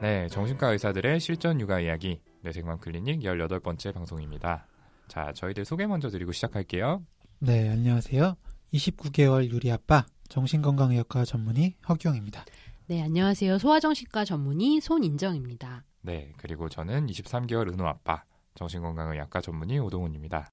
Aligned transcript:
네, 0.00 0.28
정신과 0.28 0.72
의사들의 0.72 1.20
실전 1.20 1.60
육아 1.60 1.80
이야기 1.80 2.22
뇌생맘 2.40 2.78
클리닉 2.78 3.20
18번째 3.20 3.92
방송입니다. 3.92 4.66
자, 5.08 5.30
저희들 5.34 5.66
소개 5.66 5.86
먼저 5.86 6.08
드리고 6.08 6.32
시작할게요. 6.32 7.04
네, 7.40 7.68
안녕하세요. 7.68 8.34
29개월 8.72 9.50
유리 9.50 9.70
아빠 9.70 10.06
정신건강의학과 10.30 11.26
전문의 11.26 11.74
허경입니다. 11.86 12.46
네, 12.86 13.02
안녕하세요. 13.02 13.58
소아정신과 13.58 14.24
전문의 14.24 14.80
손인정입니다. 14.80 15.84
네, 16.00 16.32
그리고 16.38 16.70
저는 16.70 17.06
23개월 17.08 17.70
은호 17.70 17.86
아빠 17.86 18.24
정신건강의학과 18.54 19.42
전문의 19.42 19.80
오동훈입니다. 19.80 20.48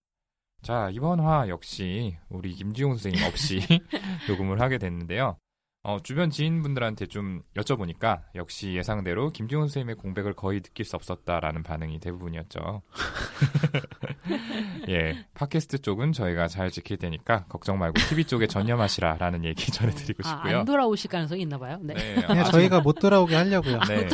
자, 0.61 0.89
이번 0.91 1.21
화 1.21 1.47
역시 1.47 2.17
우리 2.27 2.53
김지용 2.53 2.97
선생님 2.97 3.23
없이 3.23 3.59
녹음을 4.27 4.59
하게 4.59 4.77
됐는데요. 4.77 5.37
어, 5.83 5.99
주변 6.03 6.29
지인분들한테 6.29 7.05
좀 7.05 7.41
여쭤보니까 7.55 8.21
역시 8.35 8.73
예상대로 8.73 9.29
김지훈 9.31 9.63
선생님의 9.63 9.95
공백을 9.95 10.33
거의 10.33 10.59
느낄 10.61 10.85
수 10.85 10.95
없었다라는 10.97 11.63
반응이 11.63 11.99
대부분이었죠. 11.99 12.81
예, 14.89 15.23
팟캐스트 15.33 15.79
쪽은 15.79 16.11
저희가 16.11 16.47
잘 16.47 16.71
지킬 16.71 16.97
테니까 16.97 17.45
걱정 17.45 17.77
말고 17.79 18.01
TV 18.09 18.25
쪽에 18.25 18.47
전념하시라라는 18.47 19.45
얘기 19.45 19.65
전해드리고 19.71 20.23
싶고요. 20.23 20.57
아, 20.57 20.59
안 20.59 20.65
돌아오실 20.65 21.09
가능성이 21.09 21.43
있나 21.43 21.57
봐요. 21.57 21.79
네. 21.81 21.93
네, 21.93 22.15
그냥 22.15 22.39
아주- 22.39 22.51
저희가 22.51 22.81
못 22.81 22.93
돌아오게 22.99 23.35
하려고요. 23.35 23.79
네. 23.87 24.07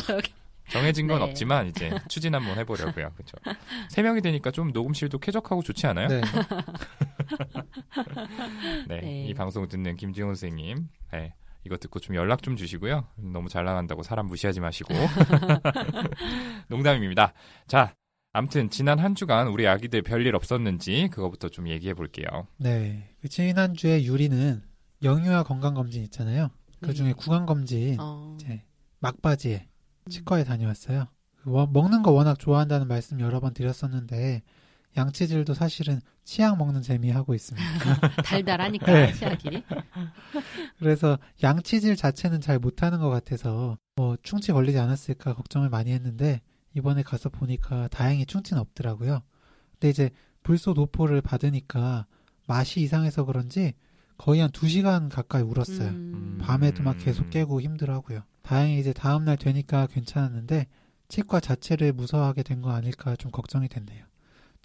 정해진 0.70 1.08
건 1.08 1.20
네. 1.20 1.26
없지만 1.26 1.68
이제 1.68 1.92
추진 2.08 2.36
한번 2.36 2.58
해보려고요. 2.58 3.12
그렇죠. 3.16 3.38
세 3.90 4.02
명이 4.02 4.22
되니까 4.22 4.52
좀 4.52 4.72
녹음실도 4.72 5.18
쾌적하고 5.20 5.62
좋지 5.64 5.88
않아요? 5.88 6.08
네. 6.08 6.22
네, 8.88 9.00
네. 9.02 9.26
이 9.28 9.34
방송 9.34 9.68
듣는 9.68 9.96
김지훈 9.98 10.30
선생님, 10.36 10.88
네, 11.12 11.34
이거 11.66 11.78
듣고 11.78 12.00
좀 12.00 12.16
연락 12.16 12.44
좀 12.44 12.56
주시고요. 12.56 13.08
너무 13.18 13.50
잘 13.50 13.66
나간다고 13.66 14.04
사람 14.04 14.28
무시하지 14.28 14.60
마시고. 14.60 14.94
농담입니다. 16.68 17.34
자, 17.68 17.96
암튼 18.34 18.70
지난 18.70 19.00
한 19.00 19.16
주간 19.16 19.48
우리 19.48 19.68
아기들 19.68 20.02
별일 20.02 20.36
없었는지 20.36 21.10
그거부터 21.12 21.50
좀 21.50 21.70
얘기해 21.70 21.94
볼게요. 21.94 22.48
네. 22.58 23.16
그 23.22 23.30
지난 23.30 23.76
주에 23.76 24.04
유리는 24.04 24.62
영유아 25.04 25.44
건강 25.44 25.74
검진 25.74 26.04
있잖아요. 26.04 26.50
그 26.82 26.94
중에 26.94 27.14
구강 27.14 27.46
검진 27.46 27.98
어, 28.00 28.36
이제 28.40 28.64
막바지에 29.00 29.68
치과에 30.10 30.44
다녀왔어요. 30.44 31.08
먹는 31.46 32.04
거 32.04 32.12
워낙 32.12 32.40
좋아한다는 32.40 32.88
말씀 32.88 33.20
여러 33.20 33.40
번 33.40 33.54
드렸었는데 33.54 34.42
양치질도 34.96 35.54
사실은 35.54 36.00
치약 36.24 36.58
먹는 36.58 36.82
재미 36.82 37.10
하고 37.10 37.34
있습니다. 37.34 37.68
달달하니까 38.24 38.86
네. 38.92 39.14
치아끼리. 39.14 39.64
그래서 40.80 41.18
양치질 41.42 41.96
자체는 41.96 42.42
잘 42.42 42.60
못하는 42.60 43.00
것 43.00 43.10
같아서 43.10 43.78
뭐 43.96 44.16
충치 44.24 44.52
걸리지 44.52 44.78
않았을까 44.80 45.34
걱정을 45.34 45.70
많이 45.70 45.92
했는데 45.92 46.42
이번에 46.76 47.04
가서 47.04 47.30
보니까 47.30 47.88
다행히 47.90 48.26
충치는 48.26 48.62
없더라고요. 48.62 49.22
근데 49.74 49.90
이제 49.90 50.10
불소 50.44 50.74
도포를 50.74 51.22
받으니까 51.22 52.06
맛이 52.48 52.82
이상해서 52.82 53.26
그런지 53.26 53.74
거의 54.18 54.42
한두 54.42 54.68
시간 54.68 55.10
가까이 55.10 55.42
울었어요. 55.42 55.90
음, 55.90 56.38
밤에도 56.42 56.84
막 56.84 56.98
계속 57.00 57.30
깨고 57.30 57.62
힘들어하고요. 57.62 58.24
다행히 58.42 58.80
이제 58.80 58.94
다음날 58.94 59.38
되니까 59.38 59.88
괜찮았는데 59.88 60.68
치과 61.08 61.40
자체를 61.40 61.94
무서워하게 61.94 62.44
된 62.44 62.62
거 62.62 62.72
아닐까 62.72 63.16
좀 63.16 63.32
걱정이 63.32 63.68
됐네요. 63.68 64.06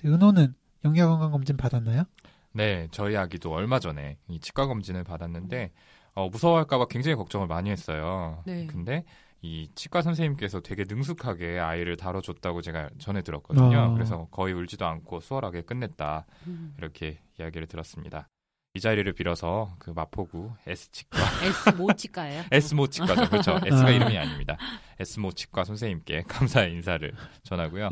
은호는 0.05 0.55
영양 0.85 1.11
건강 1.11 1.31
검진 1.33 1.57
받았나요? 1.57 2.05
네, 2.53 2.89
저희 2.91 3.17
아기도 3.17 3.53
얼마 3.53 3.79
전에 3.79 4.19
이 4.29 4.41
치과 4.41 4.67
검진을 4.67 5.05
받았는데 5.05 5.73
어, 6.15 6.29
무서워할까봐 6.29 6.87
굉장히 6.87 7.15
걱정을 7.17 7.47
많이 7.47 7.71
했어요. 7.71 8.43
네. 8.47 8.67
근데 8.67 9.05
이 9.41 9.71
치과 9.75 10.03
선생님께서 10.03 10.61
되게 10.61 10.85
능숙하게 10.89 11.61
아이를 11.61 11.97
다뤄줬다고 11.97 12.61
제가 12.63 12.91
전해 12.99 13.23
들었거든요. 13.23 13.79
어. 13.79 13.95
그래서 13.95 14.27
거의 14.31 14.55
울지도 14.55 14.85
않고 14.85 15.21
수월하게 15.21 15.63
끝냈다 15.63 16.27
음. 16.49 16.75
이렇게 16.79 17.21
이야기를 17.39 17.69
들었습니다. 17.69 18.29
이 18.75 18.81
자리를 18.81 19.11
빌어서 19.13 19.75
그 19.79 19.91
마포구 19.91 20.53
S치과 20.67 21.19
S 21.43 21.71
모 21.71 21.93
치과예요. 21.93 22.45
S모 22.51 22.87
치과죠. 22.87 23.29
그렇죠. 23.29 23.59
S가 23.65 23.87
아. 23.87 23.91
이름이 23.91 24.19
아닙니다. 24.19 24.57
S모 25.01 25.33
치과 25.33 25.65
선생님께 25.65 26.25
감사의 26.29 26.73
인사를 26.73 27.13
전하고요. 27.45 27.91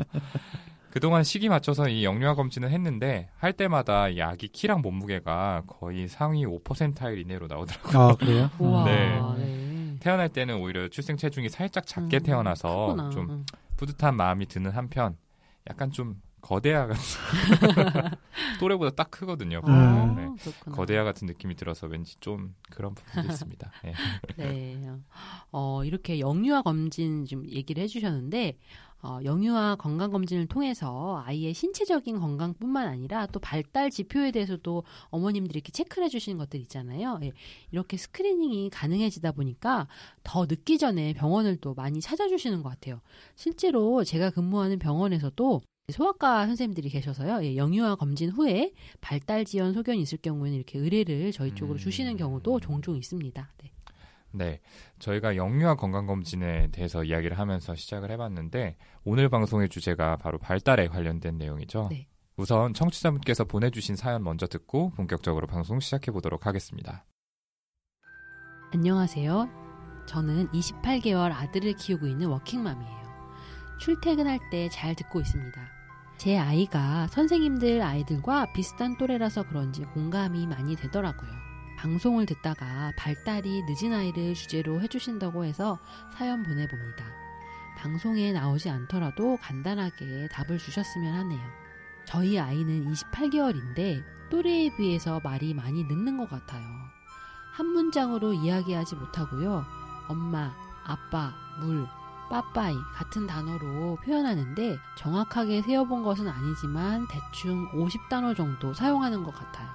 그동안 0.97 1.23
시기 1.23 1.47
맞춰서 1.47 1.87
이 1.87 2.03
영유아 2.03 2.33
검진을 2.33 2.71
했는데 2.71 3.29
할 3.37 3.53
때마다 3.53 4.09
이 4.09 4.19
아기 4.19 4.47
키랑 4.47 4.81
몸무게가 4.81 5.61
거의 5.67 6.07
상위 6.07 6.43
5%타일 6.43 7.19
이내로 7.19 7.45
나오더라고요. 7.45 8.01
아 8.01 8.15
그래요? 8.15 8.49
네. 8.83 9.21
네. 9.37 9.95
태어날 9.99 10.29
때는 10.29 10.55
오히려 10.59 10.87
출생 10.87 11.15
체중이 11.15 11.49
살짝 11.49 11.85
작게 11.85 12.17
음, 12.17 12.23
태어나서 12.23 12.87
크구나. 12.87 13.09
좀 13.11 13.29
음. 13.29 13.45
뿌듯한 13.75 14.15
마음이 14.15 14.47
드는 14.47 14.71
한편 14.71 15.15
약간 15.69 15.91
좀 15.91 16.15
거대아 16.41 16.87
같은 16.87 17.01
또래보다 18.59 18.91
딱 18.91 19.11
크거든요. 19.11 19.61
음. 19.67 19.71
아, 19.71 20.15
네. 20.15 20.27
거대아 20.71 21.03
같은 21.03 21.25
느낌이 21.27 21.55
들어서 21.55 21.87
왠지 21.87 22.15
좀 22.19 22.55
그런 22.69 22.93
부분도 22.93 23.29
있습니다. 23.29 23.71
네. 23.83 23.93
네. 24.37 24.91
어, 25.51 25.83
이렇게 25.83 26.19
영유아 26.19 26.61
검진 26.61 27.25
좀 27.25 27.47
얘기를 27.47 27.81
해주셨는데, 27.83 28.57
어, 29.03 29.19
영유아 29.23 29.75
건강 29.75 30.11
검진을 30.11 30.47
통해서 30.47 31.21
아이의 31.25 31.53
신체적인 31.53 32.19
건강뿐만 32.19 32.87
아니라 32.87 33.27
또 33.27 33.39
발달 33.39 33.91
지표에 33.91 34.31
대해서도 34.31 34.83
어머님들이 35.09 35.57
이렇게 35.57 35.71
체크를 35.71 36.05
해주시는 36.05 36.37
것들 36.39 36.59
있잖아요. 36.61 37.19
예, 37.21 37.31
이렇게 37.71 37.95
스크리닝이 37.95 38.69
가능해지다 38.71 39.33
보니까 39.33 39.87
더 40.23 40.45
늦기 40.45 40.77
전에 40.77 41.13
병원을 41.13 41.57
또 41.57 41.73
많이 41.75 42.01
찾아주시는 42.01 42.63
것 42.63 42.69
같아요. 42.69 43.01
실제로 43.35 44.03
제가 44.03 44.31
근무하는 44.31 44.79
병원에서도 44.79 45.61
소아과 45.97 46.47
선생님들이 46.47 46.89
계셔서요. 46.89 47.43
예, 47.45 47.55
영유아 47.55 47.95
검진 47.95 48.29
후에 48.29 48.73
발달 48.99 49.45
지연 49.45 49.71
소견이 49.73 50.01
있을 50.01 50.17
경우에는 50.17 50.57
이렇게 50.57 50.79
의뢰를 50.79 51.31
저희 51.31 51.55
쪽으로 51.55 51.77
음. 51.77 51.79
주시는 51.79 52.17
경우도 52.17 52.59
종종 52.59 52.97
있습니다. 52.97 53.53
네. 53.63 53.71
네, 54.31 54.59
저희가 54.99 55.37
영유아 55.37 55.75
건강검진에 55.75 56.71
대해서 56.71 57.05
이야기를 57.05 57.39
하면서 57.39 57.73
시작을 57.73 58.11
해봤는데 58.11 58.75
오늘 59.05 59.29
방송의 59.29 59.69
주제가 59.69 60.17
바로 60.17 60.37
발달에 60.37 60.87
관련된 60.87 61.37
내용이죠. 61.37 61.87
네. 61.89 62.07
우선 62.35 62.73
청취자분께서 62.73 63.45
보내주신 63.45 63.95
사연 63.95 64.23
먼저 64.23 64.45
듣고 64.45 64.89
본격적으로 64.91 65.47
방송 65.47 65.79
시작해 65.79 66.11
보도록 66.11 66.45
하겠습니다. 66.45 67.05
안녕하세요. 68.73 70.05
저는 70.05 70.49
28개월 70.51 71.31
아들을 71.31 71.73
키우고 71.75 72.07
있는 72.07 72.27
워킹맘이에요. 72.27 72.97
출퇴근할 73.79 74.39
때 74.51 74.67
잘 74.69 74.93
듣고 74.95 75.21
있습니다. 75.21 75.76
제 76.17 76.35
아이가 76.35 77.05
선생님들 77.07 77.83
아이들과 77.83 78.51
비슷한 78.51 78.97
또래라서 78.97 79.43
그런지 79.43 79.83
공감이 79.83 80.47
많이 80.47 80.75
되더라고요. 80.75 81.29
방송을 81.77 82.25
듣다가 82.25 82.91
발달이 82.97 83.63
늦은 83.67 83.93
아이를 83.93 84.33
주제로 84.33 84.81
해주신다고 84.81 85.45
해서 85.45 85.77
사연 86.17 86.41
보내봅니다. 86.41 87.05
방송에 87.77 88.31
나오지 88.31 88.67
않더라도 88.71 89.37
간단하게 89.37 90.29
답을 90.31 90.57
주셨으면 90.57 91.13
하네요. 91.13 91.47
저희 92.05 92.39
아이는 92.39 92.91
28개월인데 92.91 94.03
또래에 94.31 94.75
비해서 94.75 95.21
말이 95.23 95.53
많이 95.53 95.83
늦는 95.83 96.17
것 96.17 96.27
같아요. 96.27 96.65
한 97.53 97.67
문장으로 97.67 98.33
이야기하지 98.33 98.95
못하고요. 98.95 99.63
엄마, 100.07 100.51
아빠, 100.83 101.33
물, 101.59 101.87
빠빠이 102.29 102.75
같은 102.93 103.25
단어로 103.25 103.97
표현하는데 104.03 104.79
정확하게 104.97 105.61
세어본 105.61 106.03
것은 106.03 106.27
아니지만 106.27 107.07
대충 107.07 107.69
50단어 107.71 108.35
정도 108.35 108.73
사용하는 108.73 109.23
것 109.23 109.33
같아요. 109.33 109.69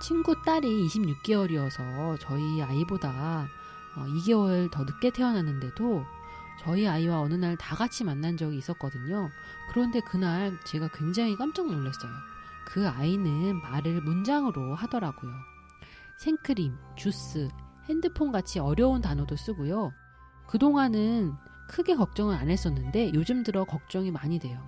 친구 0.00 0.40
딸이 0.42 0.86
26개월이어서 0.86 2.18
저희 2.20 2.62
아이보다 2.62 3.48
2개월 3.96 4.70
더 4.70 4.84
늦게 4.84 5.10
태어났는데도 5.10 6.04
저희 6.60 6.86
아이와 6.86 7.20
어느 7.20 7.34
날 7.34 7.56
다 7.56 7.74
같이 7.74 8.04
만난 8.04 8.36
적이 8.36 8.58
있었거든요. 8.58 9.28
그런데 9.70 10.00
그날 10.00 10.58
제가 10.64 10.88
굉장히 10.88 11.36
깜짝 11.36 11.66
놀랐어요. 11.66 12.10
그 12.66 12.88
아이는 12.88 13.60
말을 13.60 14.02
문장으로 14.02 14.74
하더라고요. 14.76 15.32
생크림, 16.18 16.76
주스, 16.96 17.48
핸드폰 17.88 18.30
같이 18.32 18.58
어려운 18.58 19.00
단어도 19.00 19.36
쓰고요. 19.36 19.92
그동안은 20.46 21.32
크게 21.68 21.94
걱정을 21.94 22.34
안 22.34 22.50
했었는데 22.50 23.12
요즘 23.14 23.42
들어 23.44 23.64
걱정이 23.64 24.10
많이 24.10 24.38
돼요. 24.38 24.60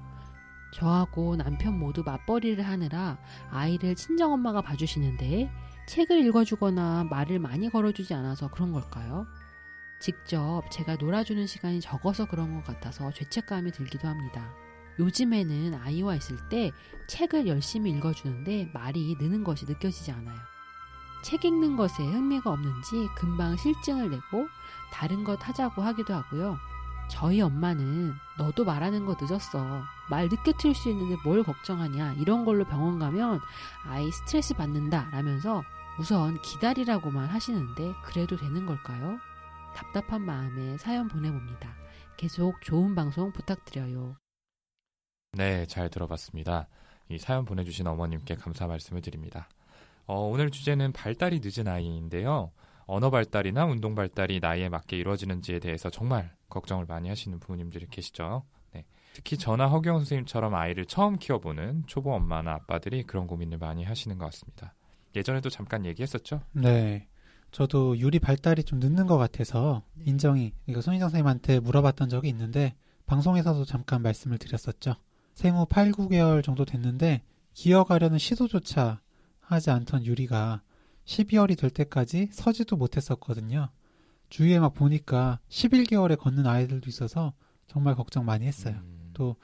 저하고 0.73 1.35
남편 1.37 1.79
모두 1.79 2.03
맞벌이를 2.05 2.65
하느라 2.65 3.19
아이를 3.51 3.97
친정엄마가 3.97 4.63
봐주시는데 4.63 5.51
책을 5.87 6.25
읽어주거나 6.27 7.09
말을 7.11 7.41
많이 7.41 7.69
걸어주지 7.69 8.15
않아서 8.15 8.49
그런 8.49 8.73
걸까요? 8.73 9.27
직접 9.99 10.63
제가 10.71 10.97
놀아주는 10.97 11.47
시간이 11.47 11.81
적어서 11.81 12.27
그런 12.27 12.55
것 12.55 12.65
같아서 12.65 13.11
죄책감이 13.11 13.73
들기도 13.73 14.07
합니다. 14.07 14.55
요즘에는 14.99 15.75
아이와 15.75 16.15
있을 16.17 16.37
때 16.49 16.71
책을 17.09 17.47
열심히 17.47 17.91
읽어주는데 17.91 18.71
말이 18.73 19.17
느는 19.19 19.43
것이 19.43 19.67
느껴지지 19.67 20.13
않아요. 20.13 20.39
책 21.23 21.45
읽는 21.45 21.77
것에 21.77 22.03
흥미가 22.03 22.51
없는지 22.51 23.09
금방 23.17 23.57
실증을 23.57 24.11
내고 24.11 24.49
다른 24.93 25.25
것 25.25 25.47
하자고 25.47 25.83
하기도 25.83 26.15
하고요. 26.15 26.57
저희 27.11 27.41
엄마는 27.41 28.15
너도 28.39 28.65
말하는 28.65 29.05
거 29.05 29.17
늦었어. 29.21 29.83
말 30.09 30.29
늦게 30.29 30.53
틀 30.59 30.75
수 30.75 30.89
있는데 30.91 31.17
뭘 31.25 31.43
걱정하냐. 31.43 32.15
이런 32.15 32.45
걸로 32.45 32.65
병원 32.65 32.99
가면 32.99 33.41
아이 33.85 34.11
스트레스 34.13 34.55
받는다. 34.55 35.11
라면서 35.11 35.63
우선 35.99 36.41
기다리라고만 36.41 37.29
하시는데 37.29 37.93
그래도 38.05 38.37
되는 38.37 38.65
걸까요? 38.65 39.19
답답한 39.75 40.23
마음에 40.23 40.79
사연 40.79 41.09
보내봅니다. 41.09 41.75
계속 42.17 42.61
좋은 42.63 42.95
방송 42.95 43.33
부탁드려요. 43.33 44.17
네, 45.33 45.67
잘 45.67 45.91
들어봤습니다. 45.91 46.69
이 47.09 47.19
사연 47.19 47.45
보내주신 47.45 47.87
어머님께 47.87 48.37
감사 48.37 48.67
말씀을 48.67 49.03
드립니다. 49.03 49.49
어, 50.07 50.21
오늘 50.21 50.51
주제는 50.51 50.93
발달이 50.93 51.41
늦은 51.43 51.69
아이인데요. 51.69 52.53
언어 52.91 53.09
발달이나 53.09 53.67
운동 53.67 53.95
발달이 53.95 54.41
나이에 54.41 54.69
맞게 54.69 54.97
이루어지는지에 54.97 55.61
대해서 55.61 55.91
정말 55.91 56.35
걱정을 56.49 56.87
많이 56.87 57.09
하시는 57.09 57.39
부모님들이 57.39 57.87
계시죠. 57.89 58.43
네. 58.73 58.85
특히 59.13 59.39
저나 59.39 59.69
허경 59.69 59.99
선생님처럼 59.99 60.57
아이를 60.57 60.87
처음 60.87 61.17
키워보는 61.17 61.85
초보 61.87 62.13
엄마나 62.13 62.53
아빠들이 62.55 63.05
그런 63.05 63.29
고민을 63.29 63.59
많이 63.59 63.85
하시는 63.85 64.19
것 64.19 64.25
같습니다. 64.27 64.75
예전에도 65.15 65.51
잠깐 65.51 65.87
얘기했었죠? 65.87 66.41
네. 66.51 67.07
저도 67.53 67.97
유리 67.99 68.19
발달이 68.19 68.65
좀 68.65 68.81
늦는 68.81 69.07
것 69.07 69.19
같아서 69.19 69.83
인정이 70.05 70.53
이거 70.67 70.81
손희정 70.81 71.11
선생님한테 71.11 71.61
물어봤던 71.61 72.09
적이 72.09 72.29
있는데 72.31 72.75
방송에서도 73.07 73.65
잠깐 73.67 74.03
말씀을 74.03 74.39
드렸었죠. 74.39 74.97
생후 75.35 75.67
8, 75.67 75.93
9개월 75.93 76.43
정도 76.43 76.65
됐는데 76.65 77.23
기어가려는 77.55 78.19
시도조차 78.19 79.01
하지 79.41 79.71
않던 79.71 80.07
유리가 80.07 80.63
12월이 81.11 81.59
될 81.59 81.71
때까지 81.71 82.29
서지도 82.31 82.77
못했었거든요. 82.77 83.69
주위에 84.29 84.61
막 84.61 84.75
보니까 84.75 85.41
11개월에 85.49 86.17
걷는 86.17 86.47
아이들도 86.47 86.89
있어서 86.89 87.33
정말 87.67 87.97
걱정 87.97 88.25
많이 88.25 88.47
했어요. 88.47 88.77
음, 88.77 89.11
또 89.13 89.35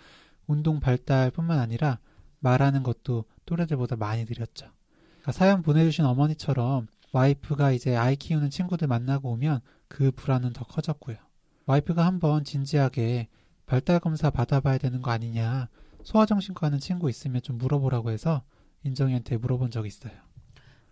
운동 0.46 0.78
발달뿐만 0.78 1.58
아니라 1.58 1.98
말하는 2.38 2.84
것도 2.84 3.24
또래들보다 3.46 3.96
많이 3.96 4.24
느렸죠. 4.24 4.70
그러니까 5.14 5.32
사연 5.32 5.62
보내주신 5.62 6.04
어머니처럼 6.04 6.86
와이프가 7.12 7.72
이제 7.72 7.96
아이 7.96 8.14
키우는 8.14 8.50
친구들 8.50 8.86
만나고 8.86 9.32
오면 9.32 9.60
그 9.88 10.12
불안은 10.12 10.52
더 10.52 10.64
커졌고요. 10.64 11.16
와이프가 11.66 12.06
한번 12.06 12.44
진지하게 12.44 13.26
발달 13.66 13.98
검사 13.98 14.30
받아봐야 14.30 14.78
되는 14.78 15.02
거 15.02 15.10
아니냐 15.10 15.68
소아정신과 16.04 16.68
하는 16.68 16.78
친구 16.78 17.10
있으면 17.10 17.42
좀 17.42 17.58
물어보라고 17.58 18.12
해서 18.12 18.44
인정이한테 18.84 19.38
물어본 19.38 19.72
적이 19.72 19.88
있어요. 19.88 20.25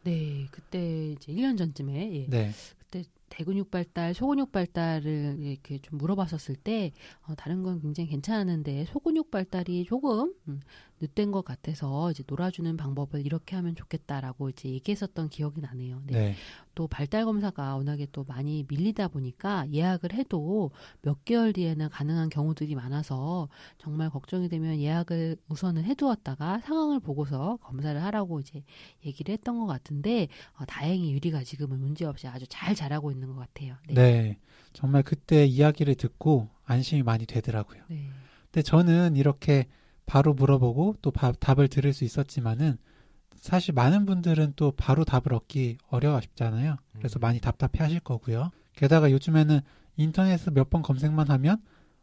네, 0.04 0.46
그때 0.50 1.12
이제 1.12 1.32
1년 1.32 1.56
전쯤에 1.56 2.14
예, 2.14 2.26
네, 2.28 2.52
그때 2.78 3.04
대근육 3.34 3.72
발달, 3.72 4.14
소근육 4.14 4.52
발달을 4.52 5.38
이렇게 5.40 5.78
좀 5.78 5.98
물어봤었을 5.98 6.54
때 6.54 6.92
어, 7.26 7.34
다른 7.34 7.64
건 7.64 7.80
굉장히 7.80 8.08
괜찮았는데 8.08 8.84
소근육 8.86 9.32
발달이 9.32 9.86
조금 9.86 10.32
음, 10.46 10.60
늦된 11.00 11.32
것 11.32 11.44
같아서 11.44 12.12
이제 12.12 12.22
놀아주는 12.26 12.76
방법을 12.76 13.26
이렇게 13.26 13.56
하면 13.56 13.74
좋겠다라고 13.74 14.50
이제 14.50 14.68
얘기했었던 14.70 15.28
기억이 15.28 15.60
나네요. 15.60 16.00
네. 16.06 16.12
네, 16.12 16.34
또 16.74 16.86
발달 16.86 17.24
검사가 17.24 17.76
워낙에 17.76 18.06
또 18.12 18.24
많이 18.24 18.64
밀리다 18.68 19.08
보니까 19.08 19.66
예약을 19.72 20.12
해도 20.12 20.70
몇 21.02 21.24
개월 21.24 21.52
뒤에는 21.52 21.88
가능한 21.88 22.30
경우들이 22.30 22.74
많아서 22.74 23.48
정말 23.78 24.10
걱정이 24.10 24.48
되면 24.48 24.78
예약을 24.78 25.36
우선은 25.48 25.84
해두었다가 25.84 26.60
상황을 26.60 27.00
보고서 27.00 27.58
검사를 27.62 28.00
하라고 28.02 28.40
이제 28.40 28.62
얘기를 29.04 29.32
했던 29.32 29.58
것 29.58 29.66
같은데 29.66 30.28
어, 30.58 30.64
다행히 30.64 31.12
유리가 31.12 31.42
지금은 31.42 31.80
문제 31.80 32.04
없이 32.04 32.28
아주 32.28 32.46
잘 32.48 32.74
자라고 32.74 33.10
있는 33.10 33.23
것 33.26 33.34
같아요. 33.36 33.76
네. 33.88 34.38
정말 34.72 35.02
그때 35.02 35.44
이야기를 35.46 35.94
듣고 35.94 36.48
안심이 36.64 37.02
많이 37.02 37.26
되더라고요. 37.26 37.82
네. 37.88 38.08
근데 38.50 38.62
저는 38.62 39.16
이렇게 39.16 39.66
바로 40.06 40.34
물어보고 40.34 40.96
또 41.02 41.10
바- 41.10 41.32
답을 41.32 41.68
들을 41.68 41.92
수 41.92 42.04
있었지만은 42.04 42.76
사실 43.36 43.74
많은 43.74 44.06
분들은 44.06 44.54
또 44.56 44.70
바로 44.72 45.04
답을 45.04 45.32
얻기 45.34 45.78
어려워하시잖아요. 45.88 46.76
그래서 46.98 47.18
음. 47.18 47.20
많이 47.20 47.40
답답해 47.40 47.82
하실 47.82 48.00
거고요. 48.00 48.50
게다가 48.74 49.10
요즘에는 49.10 49.60
인터넷에서 49.96 50.50
몇 50.50 50.70
번 50.70 50.82
검색만 50.82 51.28
하면 51.30 51.62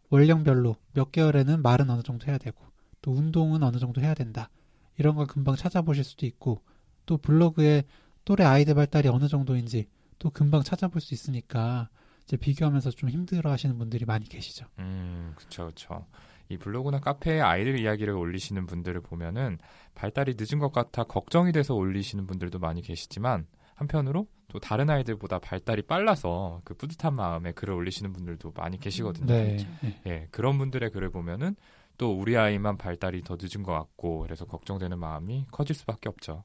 월령별로 0.09 0.75
몇 0.93 1.11
개월에는 1.11 1.61
말은 1.61 1.89
어느 1.89 2.01
정도 2.03 2.27
해야 2.27 2.37
되고 2.37 2.63
또 3.01 3.11
운동은 3.11 3.63
어느 3.63 3.77
정도 3.77 4.01
해야 4.01 4.13
된다. 4.13 4.49
이런 4.97 5.15
걸 5.15 5.25
금방 5.25 5.55
찾아보실 5.55 6.03
수도 6.03 6.25
있고 6.25 6.61
또 7.05 7.17
블로그에 7.17 7.83
또래 8.23 8.43
아이들 8.43 8.75
발달이 8.75 9.07
어느 9.09 9.27
정도인지 9.27 9.87
또 10.21 10.29
금방 10.29 10.61
찾아볼 10.61 11.01
수 11.01 11.15
있으니까 11.15 11.89
이제 12.23 12.37
비교하면서 12.37 12.91
좀 12.91 13.09
힘들어 13.09 13.49
하시는 13.49 13.75
분들이 13.79 14.05
많이 14.05 14.25
계시죠. 14.25 14.67
음, 14.77 15.33
그쵸, 15.35 15.65
그쵸. 15.65 16.05
이 16.47 16.57
블로그나 16.57 16.99
카페에 16.99 17.41
아이들 17.41 17.79
이야기를 17.79 18.13
올리시는 18.13 18.67
분들을 18.67 19.01
보면은 19.01 19.57
발달이 19.95 20.35
늦은 20.37 20.59
것 20.59 20.71
같아 20.71 21.05
걱정이 21.05 21.51
돼서 21.51 21.73
올리시는 21.73 22.27
분들도 22.27 22.59
많이 22.59 22.83
계시지만 22.83 23.47
한편으로 23.73 24.27
또 24.49 24.59
다른 24.59 24.91
아이들보다 24.91 25.39
발달이 25.39 25.83
빨라서 25.83 26.61
그 26.65 26.75
뿌듯한 26.75 27.15
마음에 27.15 27.51
글을 27.53 27.73
올리시는 27.73 28.13
분들도 28.13 28.51
많이 28.55 28.77
계시거든요. 28.79 29.25
네. 29.25 29.55
그렇죠. 29.55 29.67
네. 29.81 30.01
예, 30.05 30.27
그런 30.29 30.59
분들의 30.59 30.91
글을 30.91 31.09
보면은 31.09 31.55
또 31.97 32.13
우리 32.13 32.37
아이만 32.37 32.77
발달이 32.77 33.23
더 33.23 33.37
늦은 33.41 33.63
것 33.63 33.73
같고 33.73 34.19
그래서 34.19 34.45
걱정되는 34.45 34.99
마음이 34.99 35.47
커질 35.49 35.75
수밖에 35.75 36.09
없죠. 36.09 36.43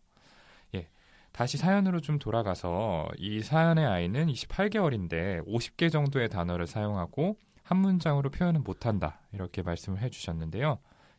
예. 1.37 1.39
다시 1.39 1.59
사연으로 1.59 2.01
좀 2.01 2.19
돌아가서 2.19 3.09
이 3.19 3.43
사연의 3.43 3.85
아이는 3.85 4.27
28개월인데 4.29 5.47
50개 5.47 5.93
정도의 5.93 6.31
단어를 6.31 6.67
사용하고 6.67 7.37
한 7.63 7.79
문장으로 7.79 8.31
표현은 8.31 8.65
못한다 8.65 9.21
이렇게 9.33 9.61
말씀을 9.63 10.01
해주셨는데요. 10.01 10.79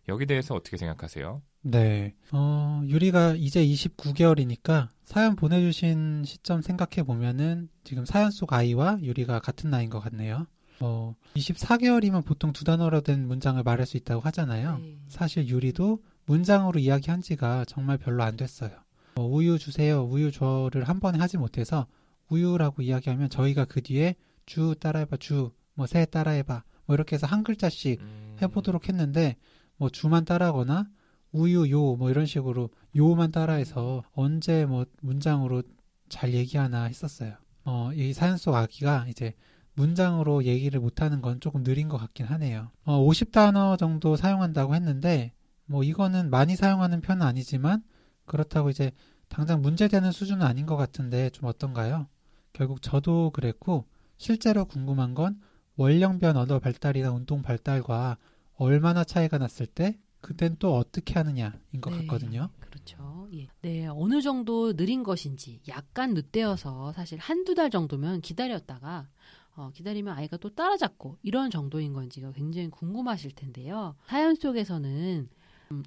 여기 0.09 0.25
대해서 0.25 0.55
어떻게 0.55 0.77
생각하세요? 0.77 1.41
네. 1.61 2.15
어, 2.31 2.81
유리가 2.87 3.33
이제 3.33 3.63
29개월이니까 3.65 4.89
사연 5.03 5.35
보내주신 5.35 6.23
시점 6.25 6.61
생각해 6.61 7.03
보면은 7.05 7.69
지금 7.83 8.05
사연 8.05 8.31
속 8.31 8.53
아이와 8.53 8.99
유리가 9.01 9.39
같은 9.39 9.69
나이인 9.69 9.89
것 9.89 9.99
같네요. 9.99 10.47
어, 10.79 11.15
24개월이면 11.35 12.25
보통 12.25 12.53
두 12.53 12.63
단어로 12.63 13.01
된 13.01 13.27
문장을 13.27 13.61
말할 13.61 13.85
수 13.85 13.97
있다고 13.97 14.21
하잖아요. 14.21 14.77
네. 14.77 14.97
사실 15.07 15.47
유리도 15.47 16.01
문장으로 16.25 16.79
이야기한 16.79 17.21
지가 17.21 17.65
정말 17.65 17.97
별로 17.97 18.23
안 18.23 18.37
됐어요. 18.37 18.71
어, 19.17 19.25
우유 19.25 19.57
주세요. 19.57 20.03
우유 20.03 20.31
줘를 20.31 20.83
한 20.83 20.99
번에 20.99 21.17
하지 21.17 21.37
못해서 21.37 21.87
우유라고 22.29 22.81
이야기하면 22.81 23.29
저희가 23.29 23.65
그 23.65 23.81
뒤에 23.81 24.15
주 24.45 24.75
따라해봐 24.79 25.17
주, 25.17 25.51
뭐 25.73 25.85
새 25.87 26.05
따라해봐 26.05 26.63
뭐 26.85 26.93
이렇게 26.95 27.15
해서 27.15 27.27
한 27.27 27.43
글자씩 27.43 27.99
음, 28.01 28.37
해보도록 28.41 28.87
했는데 28.89 29.35
뭐 29.77 29.89
주만 29.89 30.25
따라하거나 30.25 30.87
우유 31.31 31.69
요 31.71 31.95
뭐 31.97 32.09
이런 32.09 32.25
식으로 32.25 32.69
요만 32.95 33.31
따라해서 33.31 34.03
언제 34.13 34.65
뭐 34.65 34.85
문장으로 35.01 35.63
잘 36.09 36.33
얘기하나 36.33 36.83
했었어요. 36.83 37.33
어, 37.65 37.91
이 37.93 38.13
사연 38.13 38.37
속 38.37 38.55
아기가 38.55 39.05
이제 39.09 39.33
문장으로 39.73 40.45
얘기를 40.45 40.79
못하는 40.79 41.21
건 41.21 41.39
조금 41.39 41.63
느린 41.63 41.87
것 41.89 41.97
같긴 41.97 42.25
하네요. 42.27 42.71
어, 42.85 42.99
50단어 43.05 43.77
정도 43.77 44.15
사용한다고 44.15 44.73
했는데 44.73 45.33
뭐 45.65 45.83
이거는 45.83 46.29
많이 46.29 46.55
사용하는 46.55 47.01
편은 47.01 47.21
아니지만 47.25 47.83
그렇다고 48.27 48.69
이제 48.69 48.91
당장 49.29 49.61
문제되는 49.61 50.11
수준은 50.11 50.45
아닌 50.45 50.65
것 50.67 50.75
같은데 50.77 51.31
좀 51.31 51.45
어떤가요? 51.49 52.07
결국 52.53 52.81
저도 52.81 53.31
그랬고 53.31 53.85
실제로 54.17 54.65
궁금한 54.65 55.15
건 55.15 55.41
원령변 55.77 56.37
언어 56.37 56.59
발달이나 56.59 57.11
운동 57.11 57.41
발달과 57.41 58.17
얼마나 58.55 59.03
차이가 59.03 59.37
났을 59.37 59.65
때 59.65 59.97
그땐 60.21 60.55
또 60.59 60.75
어떻게 60.75 61.13
하느냐인 61.13 61.53
것 61.81 61.91
네, 61.91 62.07
같거든요. 62.07 62.49
그렇죠. 62.59 63.27
예. 63.33 63.47
네, 63.61 63.87
어느 63.87 64.21
정도 64.21 64.73
느린 64.73 65.03
것인지 65.03 65.61
약간 65.67 66.13
늦대어서 66.13 66.93
사실 66.93 67.19
한두 67.19 67.53
달 67.53 67.69
정도면 67.69 68.21
기다렸다가 68.21 69.07
어, 69.55 69.71
기다리면 69.73 70.15
아이가 70.15 70.37
또 70.37 70.53
따라잡고 70.53 71.17
이런 71.23 71.49
정도인 71.49 71.93
건지가 71.93 72.31
굉장히 72.31 72.69
궁금하실 72.69 73.31
텐데요. 73.35 73.95
사연 74.07 74.35
속에서는 74.35 75.29
음, 75.31 75.36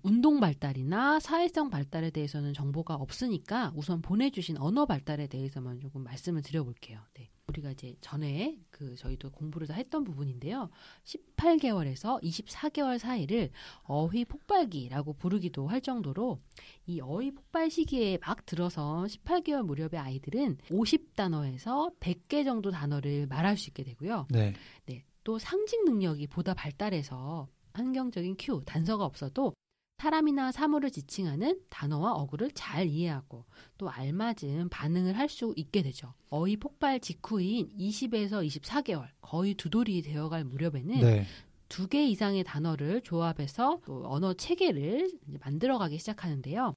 운동 0.02 0.40
발달이나 0.40 1.20
사회성 1.20 1.70
발달에 1.70 2.10
대해서는 2.10 2.52
정보가 2.52 2.94
없으니까 2.94 3.72
우선 3.74 4.02
보내주신 4.02 4.58
언어 4.58 4.86
발달에 4.86 5.26
대해서만 5.26 5.80
조금 5.80 6.02
말씀을 6.04 6.42
드려볼게요. 6.42 7.00
네. 7.14 7.30
우리가 7.50 7.72
이제 7.72 7.96
전에 8.00 8.58
그 8.70 8.94
저희도 8.96 9.30
공부를 9.30 9.66
다 9.66 9.74
했던 9.74 10.04
부분인데요. 10.04 10.70
18개월에서 11.04 12.22
24개월 12.22 12.98
사이를 12.98 13.50
어휘 13.82 14.24
폭발기라고 14.24 15.14
부르기도 15.14 15.66
할 15.66 15.80
정도로 15.80 16.40
이 16.86 17.00
어휘 17.00 17.32
폭발 17.32 17.70
시기에 17.70 18.18
막 18.18 18.46
들어선 18.46 19.06
18개월 19.06 19.64
무렵의 19.64 19.98
아이들은 19.98 20.58
50단어에서 20.70 21.98
100개 21.98 22.44
정도 22.44 22.70
단어를 22.70 23.26
말할 23.26 23.56
수 23.56 23.70
있게 23.70 23.82
되고요. 23.82 24.26
네. 24.30 24.54
네. 24.86 25.04
또 25.24 25.38
상징 25.38 25.84
능력이 25.84 26.28
보다 26.28 26.54
발달해서 26.54 27.48
환경적인 27.72 28.36
큐, 28.38 28.62
단서가 28.64 29.04
없어도 29.04 29.54
사람이나 30.04 30.50
사물을 30.50 30.90
지칭하는 30.90 31.60
단어와 31.68 32.14
어구를 32.14 32.50
잘 32.52 32.86
이해하고 32.86 33.44
또 33.76 33.90
알맞은 33.90 34.70
반응을 34.70 35.18
할 35.18 35.28
수 35.28 35.52
있게 35.56 35.82
되죠. 35.82 36.14
어휘 36.30 36.56
폭발 36.56 36.98
직후인 37.00 37.68
20에서 37.78 38.44
24개월, 38.44 39.08
거의 39.20 39.54
두 39.54 39.68
돌이 39.68 40.00
되어갈 40.02 40.42
무렵에는 40.44 41.00
네. 41.00 41.26
두개 41.68 42.04
이상의 42.08 42.42
단어를 42.44 43.02
조합해서 43.02 43.80
또 43.84 44.02
언어 44.10 44.32
체계를 44.32 45.10
이제 45.28 45.38
만들어가기 45.40 45.98
시작하는데요. 45.98 46.74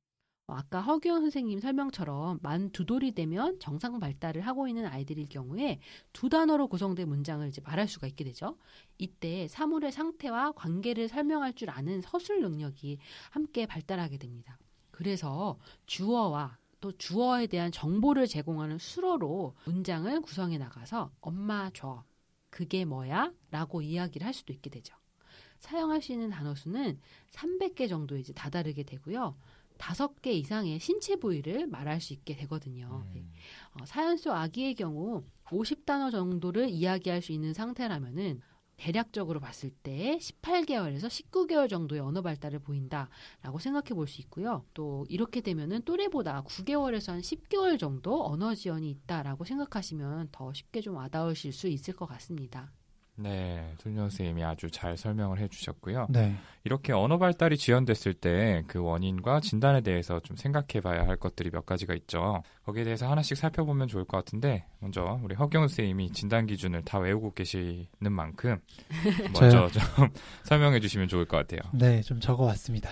어, 0.47 0.53
아까 0.55 0.81
허규영 0.81 1.21
선생님 1.21 1.59
설명처럼 1.59 2.39
만 2.41 2.69
두 2.71 2.85
돌이 2.85 3.12
되면 3.13 3.59
정상 3.59 4.00
발달을 4.00 4.41
하고 4.41 4.67
있는 4.67 4.85
아이들일 4.85 5.27
경우에 5.29 5.79
두 6.12 6.27
단어로 6.29 6.67
구성된 6.67 7.07
문장을 7.07 7.47
이제 7.47 7.62
말할 7.62 7.88
수가 7.88 8.07
있게 8.07 8.23
되죠. 8.23 8.57
이때 8.97 9.47
사물의 9.47 9.91
상태와 9.91 10.51
관계를 10.53 11.07
설명할 11.07 11.53
줄 11.53 11.69
아는 11.69 12.01
서술 12.01 12.41
능력이 12.41 12.97
함께 13.31 13.65
발달하게 13.65 14.17
됩니다. 14.17 14.57
그래서 14.91 15.57
주어와 15.85 16.57
또 16.81 16.91
주어에 16.97 17.47
대한 17.47 17.71
정보를 17.71 18.27
제공하는 18.27 18.77
수로로 18.79 19.55
문장을 19.65 20.19
구성해 20.21 20.57
나가서 20.57 21.12
엄마 21.21 21.69
줘 21.71 22.03
그게 22.50 22.85
뭐야? 22.85 23.31
라고 23.51 23.81
이야기를 23.81 24.25
할 24.27 24.33
수도 24.33 24.51
있게 24.53 24.69
되죠. 24.69 24.95
사용할 25.59 26.01
수 26.01 26.12
있는 26.12 26.29
단어 26.29 26.55
수는 26.55 27.00
300개 27.31 27.88
정도 27.88 28.17
이제 28.17 28.33
다다르게 28.33 28.83
되고요. 28.83 29.35
다섯 29.83 30.21
개 30.21 30.31
이상의 30.31 30.79
신체 30.79 31.17
부위를 31.17 31.67
말할 31.67 31.99
수 31.99 32.13
있게 32.13 32.37
되거든요. 32.37 33.05
네. 33.13 33.25
어, 33.73 33.85
사연 33.85 34.15
속 34.15 34.31
아기의 34.31 34.75
경우 34.75 35.25
50단어 35.47 36.09
정도를 36.09 36.69
이야기할 36.69 37.21
수 37.21 37.33
있는 37.33 37.51
상태라면은 37.53 38.39
대략적으로 38.77 39.41
봤을 39.41 39.71
때 39.71 40.17
18개월에서 40.21 41.07
19개월 41.07 41.67
정도의 41.67 41.99
언어 41.99 42.21
발달을 42.21 42.59
보인다라고 42.59 43.59
생각해 43.59 43.89
볼 43.89 44.07
수 44.07 44.21
있고요. 44.21 44.63
또 44.73 45.05
이렇게 45.09 45.41
되면은 45.41 45.81
또래보다 45.81 46.43
9개월에서 46.43 47.11
한 47.11 47.19
10개월 47.19 47.77
정도 47.77 48.25
언어 48.25 48.55
지연이 48.55 48.89
있다라고 48.89 49.43
생각하시면 49.43 50.29
더 50.31 50.53
쉽게 50.53 50.79
좀 50.79 50.95
와닿으실 50.95 51.51
수 51.51 51.67
있을 51.67 51.93
것 51.93 52.05
같습니다. 52.05 52.71
네, 53.15 53.74
손정 53.77 54.05
선생님이 54.10 54.43
아주 54.43 54.72
잘 54.72 54.98
설명을 54.98 55.39
해주셨고요. 55.39 56.08
네. 56.10 56.36
이렇게 56.63 56.93
언어 56.93 57.17
발달이 57.20 57.58
지연됐을 57.58 58.13
때 58.15 58.63
그 58.67 58.79
원인과 58.79 59.39
진단에 59.41 59.82
대해서 59.82 60.20
좀 60.20 60.36
생각해봐야 60.38 61.08
할 61.08 61.17
것들이 61.17 61.50
몇 61.51 61.65
가지가 61.65 61.93
있죠. 61.96 62.41
거기에 62.65 62.84
대해서 62.84 63.10
하나씩 63.10 63.38
살펴보면 63.38 63.88
좋을 63.88 64.05
것 64.05 64.17
같은데 64.17 64.65
먼저 64.79 65.20
우리 65.24 65.36
허경 65.36 65.67
선생님이 65.67 66.12
진단 66.12 66.46
기준을 66.48 66.84
다 66.84 67.00
외우고 67.00 67.34
계시는 67.34 68.12
만큼 68.12 68.60
먼저 69.34 69.67
좀 69.70 69.82
설명해주시면 70.43 71.08
좋을 71.08 71.25
것 71.25 71.38
같아요. 71.38 71.62
네, 71.74 72.01
좀 72.01 72.20
적어왔습니다. 72.20 72.89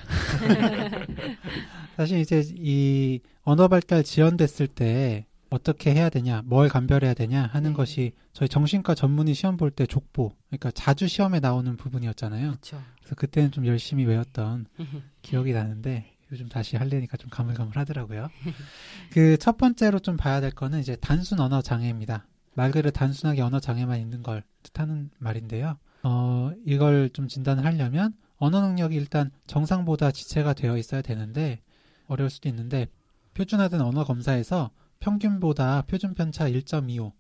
사실 1.98 2.20
이제 2.20 2.44
이 2.56 3.20
언어 3.44 3.68
발달 3.68 4.04
지연됐을 4.04 4.68
때 4.68 5.26
어떻게 5.52 5.94
해야 5.94 6.10
되냐, 6.10 6.42
뭘 6.46 6.70
감별해야 6.70 7.14
되냐 7.14 7.48
하는 7.52 7.72
네. 7.72 7.76
것이 7.76 8.14
저희 8.34 8.48
정신과 8.50 8.96
전문의 8.96 9.34
시험 9.36 9.58
볼 9.58 9.70
때 9.72 9.86
족보, 9.86 10.34
그러니까 10.48 10.72
자주 10.72 11.08
시험에 11.08 11.40
나오는 11.42 11.76
부분이었잖아요. 11.78 12.52
그렇죠. 12.52 12.82
그래서 13.00 13.16
그때는 13.16 13.52
좀 13.52 13.68
열심히 13.68 14.06
외웠던 14.06 14.66
기억이 15.22 15.52
나는데 15.54 16.16
요즘 16.32 16.48
다시 16.48 16.78
할래니까 16.78 17.18
좀 17.18 17.30
가물가물하더라고요. 17.30 18.30
그 19.12 19.38
첫 19.38 19.58
번째로 19.58 20.00
좀 20.00 20.16
봐야 20.16 20.40
될 20.40 20.52
거는 20.52 20.80
이제 20.80 20.96
단순 20.96 21.42
언어 21.42 21.62
장애입니다. 21.62 22.26
말 22.54 22.70
그대로 22.72 22.90
단순하게 22.90 23.42
언어 23.42 23.60
장애만 23.60 24.00
있는 24.00 24.24
걸 24.24 24.44
뜻하는 24.64 25.10
말인데요. 25.20 25.78
어, 26.04 26.52
이걸 26.66 27.10
좀 27.12 27.28
진단을 27.28 27.66
하려면 27.66 28.14
언어 28.38 28.62
능력이 28.62 28.96
일단 28.96 29.32
정상보다 29.48 30.12
지체가 30.12 30.54
되어 30.54 30.78
있어야 30.78 31.02
되는데 31.02 31.60
어려울 32.08 32.30
수도 32.30 32.48
있는데 32.50 32.88
표준화된 33.34 33.82
언어 33.82 34.04
검사에서 34.06 34.72
평균보다 35.02 35.82
표준 35.84 36.14
편차 36.14 36.46
1.25 36.50 37.12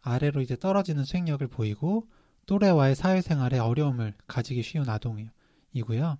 아래로 0.00 0.40
이제 0.40 0.56
떨어지는 0.56 1.04
수행력을 1.04 1.46
보이고 1.48 2.08
또래와의 2.46 2.94
사회생활에 2.94 3.58
어려움을 3.58 4.14
가지기 4.26 4.62
쉬운 4.62 4.88
아동이고요. 4.88 6.18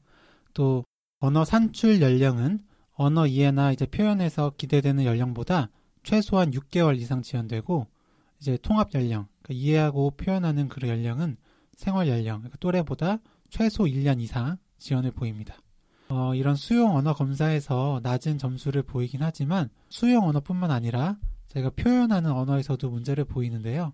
또 0.52 0.84
언어 1.20 1.44
산출 1.44 2.02
연령은 2.02 2.60
언어 2.92 3.26
이해나 3.26 3.72
이제 3.72 3.86
표현에서 3.86 4.52
기대되는 4.56 5.04
연령보다 5.04 5.70
최소한 6.02 6.50
6개월 6.50 6.98
이상 6.98 7.22
지연되고 7.22 7.86
이제 8.40 8.58
통합 8.62 8.94
연령, 8.94 9.26
그러니까 9.42 9.64
이해하고 9.64 10.12
표현하는 10.12 10.68
그 10.68 10.86
연령은 10.86 11.36
생활 11.76 12.08
연령, 12.08 12.38
그러니까 12.38 12.58
또래보다 12.58 13.18
최소 13.48 13.84
1년 13.84 14.20
이상 14.20 14.58
지연을 14.78 15.12
보입니다. 15.12 15.56
어, 16.08 16.34
이런 16.34 16.54
수용 16.54 16.96
언어 16.96 17.14
검사에서 17.14 18.00
낮은 18.02 18.38
점수를 18.38 18.82
보이긴 18.82 19.22
하지만 19.22 19.70
수용 19.88 20.28
언어뿐만 20.28 20.70
아니라 20.70 21.16
제가 21.48 21.70
표현하는 21.70 22.30
언어에서도 22.30 22.88
문제를 22.90 23.24
보이는데요. 23.24 23.92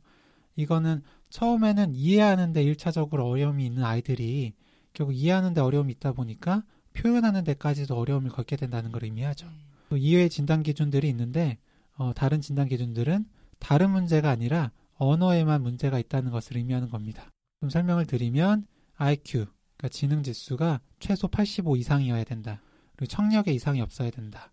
이거는 0.56 1.02
처음에는 1.30 1.94
이해하는데 1.94 2.64
1차적으로 2.64 3.26
어려움이 3.26 3.64
있는 3.64 3.84
아이들이 3.84 4.54
결국 4.92 5.14
이해하는데 5.14 5.60
어려움이 5.60 5.92
있다 5.92 6.12
보니까 6.12 6.64
표현하는 6.94 7.44
데까지도 7.44 7.96
어려움을 7.96 8.30
겪게 8.30 8.56
된다는 8.56 8.90
걸 8.90 9.04
의미하죠. 9.04 9.46
또 9.90 9.96
이외의 9.96 10.30
진단 10.30 10.62
기준들이 10.62 11.08
있는데 11.10 11.58
어, 11.96 12.12
다른 12.14 12.40
진단 12.40 12.68
기준들은 12.68 13.26
다른 13.58 13.90
문제가 13.90 14.30
아니라 14.30 14.72
언어에만 14.96 15.62
문제가 15.62 15.98
있다는 15.98 16.30
것을 16.30 16.56
의미하는 16.56 16.90
겁니다. 16.90 17.30
좀 17.60 17.70
설명을 17.70 18.06
드리면 18.06 18.66
IQ, 18.96 19.46
그러니까 19.80 19.88
지능 19.88 20.22
지수가 20.22 20.80
최소 20.98 21.26
85 21.26 21.78
이상이어야 21.78 22.24
된다. 22.24 22.60
그리고 22.96 23.06
청력의 23.08 23.54
이상이 23.54 23.80
없어야 23.80 24.10
된다. 24.10 24.52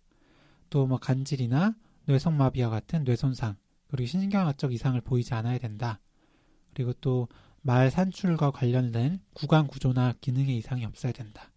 또 0.70 0.86
뭐 0.86 0.98
간질이나 0.98 1.74
뇌성마비와 2.06 2.70
같은 2.70 3.04
뇌손상, 3.04 3.56
그리고 3.88 4.06
신경학적 4.06 4.72
이상을 4.72 4.98
보이지 5.02 5.34
않아야 5.34 5.58
된다. 5.58 6.00
그리고 6.72 6.92
또 6.94 7.28
말 7.60 7.90
산출과 7.90 8.52
관련된 8.52 9.20
구강 9.34 9.66
구조나 9.66 10.14
기능의 10.20 10.56
이상이 10.56 10.84
없어야 10.86 11.12
된다. 11.12 11.50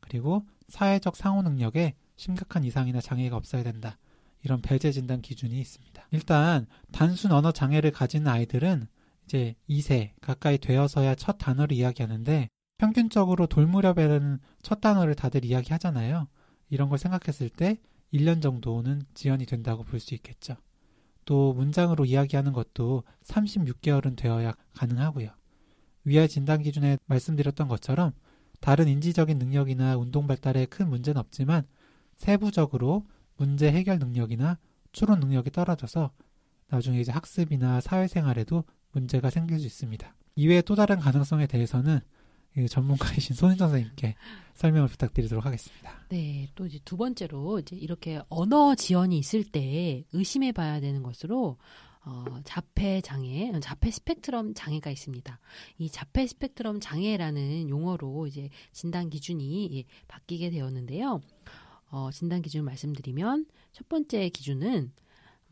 그리고 0.00 0.44
사회적 0.68 1.16
상호 1.16 1.40
능력에 1.40 1.94
심각한 2.16 2.64
이상이나 2.64 3.00
장애가 3.00 3.36
없어야 3.36 3.62
된다. 3.62 3.96
이런 4.42 4.60
배제 4.60 4.92
진단 4.92 5.22
기준이 5.22 5.58
있습니다. 5.58 6.08
일단 6.10 6.66
단순 6.92 7.32
언어 7.32 7.52
장애를 7.52 7.90
가진 7.92 8.26
아이들은 8.26 8.88
이제 9.24 9.54
2세 9.70 10.10
가까이 10.20 10.58
되어서야 10.58 11.14
첫 11.14 11.38
단어를 11.38 11.76
이야기하는데 11.76 12.48
평균적으로 12.78 13.46
돌무렵에는 13.46 14.38
첫 14.62 14.80
단어를 14.80 15.14
다들 15.14 15.44
이야기하잖아요. 15.44 16.28
이런 16.68 16.88
걸 16.88 16.98
생각했을 16.98 17.48
때 17.48 17.78
1년 18.12 18.42
정도는 18.42 19.02
지연이 19.14 19.46
된다고 19.46 19.82
볼 19.82 20.00
수 20.00 20.14
있겠죠. 20.14 20.56
또 21.24 21.54
문장으로 21.54 22.04
이야기하는 22.04 22.52
것도 22.52 23.02
36개월은 23.24 24.16
되어야 24.16 24.54
가능하고요. 24.74 25.30
위의 26.04 26.28
진단 26.28 26.62
기준에 26.62 26.98
말씀드렸던 27.06 27.66
것처럼 27.66 28.12
다른 28.60 28.86
인지적인 28.88 29.38
능력이나 29.38 29.96
운동 29.96 30.26
발달에 30.26 30.66
큰 30.66 30.88
문제는 30.88 31.18
없지만 31.18 31.66
세부적으로 32.16 33.06
문제 33.36 33.70
해결 33.72 33.98
능력이나 33.98 34.58
추론 34.92 35.18
능력이 35.20 35.50
떨어져서 35.50 36.10
나중에 36.68 37.00
이제 37.00 37.10
학습이나 37.10 37.80
사회생활에도 37.80 38.64
문제가 38.92 39.30
생길 39.30 39.58
수 39.58 39.66
있습니다. 39.66 40.14
이외에 40.36 40.62
또 40.62 40.74
다른 40.74 40.98
가능성에 40.98 41.46
대해서는 41.46 42.00
그 42.56 42.66
전문가이신 42.68 43.36
손희정 43.36 43.68
선생님께 43.68 44.14
설명을 44.54 44.88
부탁드리도록 44.88 45.44
하겠습니다. 45.44 45.92
네, 46.08 46.48
또 46.54 46.64
이제 46.64 46.78
두 46.86 46.96
번째로 46.96 47.58
이제 47.58 47.76
이렇게 47.76 48.18
언어 48.30 48.74
지연이 48.74 49.18
있을 49.18 49.44
때 49.44 50.04
의심해 50.14 50.52
봐야 50.52 50.80
되는 50.80 51.02
것으로 51.02 51.58
어, 52.06 52.24
자폐 52.44 53.02
장애, 53.02 53.52
자폐 53.60 53.90
스펙트럼 53.90 54.54
장애가 54.54 54.90
있습니다. 54.90 55.38
이 55.78 55.90
자폐 55.90 56.26
스펙트럼 56.26 56.80
장애라는 56.80 57.68
용어로 57.68 58.26
이제 58.26 58.48
진단 58.72 59.10
기준이 59.10 59.68
예, 59.76 59.84
바뀌게 60.08 60.48
되었는데요. 60.48 61.20
어, 61.90 62.10
진단 62.10 62.40
기준 62.40 62.64
말씀드리면 62.64 63.46
첫 63.72 63.86
번째 63.90 64.30
기준은 64.30 64.92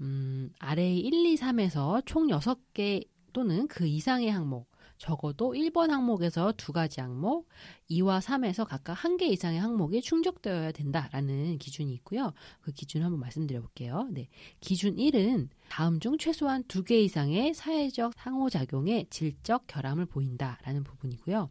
음, 0.00 0.50
아래 0.58 0.94
1, 0.94 1.12
2, 1.12 1.36
3에서 1.36 2.02
총 2.06 2.28
6개 2.28 3.06
또는 3.34 3.68
그 3.68 3.86
이상의 3.86 4.30
항목 4.30 4.73
적어도 5.08 5.52
1번 5.52 5.88
항목에서 5.90 6.54
두 6.56 6.72
가지 6.72 7.00
항목, 7.02 7.46
2와 7.90 8.20
3에서 8.22 8.66
각각 8.66 8.94
한 8.94 9.18
개 9.18 9.26
이상의 9.26 9.60
항목이 9.60 10.00
충족되어야 10.00 10.72
된다라는 10.72 11.58
기준이 11.58 11.92
있고요. 11.94 12.32
그 12.62 12.72
기준 12.72 13.02
한번 13.02 13.20
말씀드려 13.20 13.60
볼게요. 13.60 14.08
네. 14.10 14.28
기준 14.60 14.96
1은 14.96 15.48
다음 15.68 16.00
중 16.00 16.16
최소한 16.18 16.64
두 16.64 16.82
개 16.84 17.00
이상의 17.02 17.52
사회적 17.54 18.14
상호작용의 18.16 19.06
질적 19.10 19.66
결함을 19.66 20.06
보인다라는 20.06 20.84
부분이고요. 20.84 21.50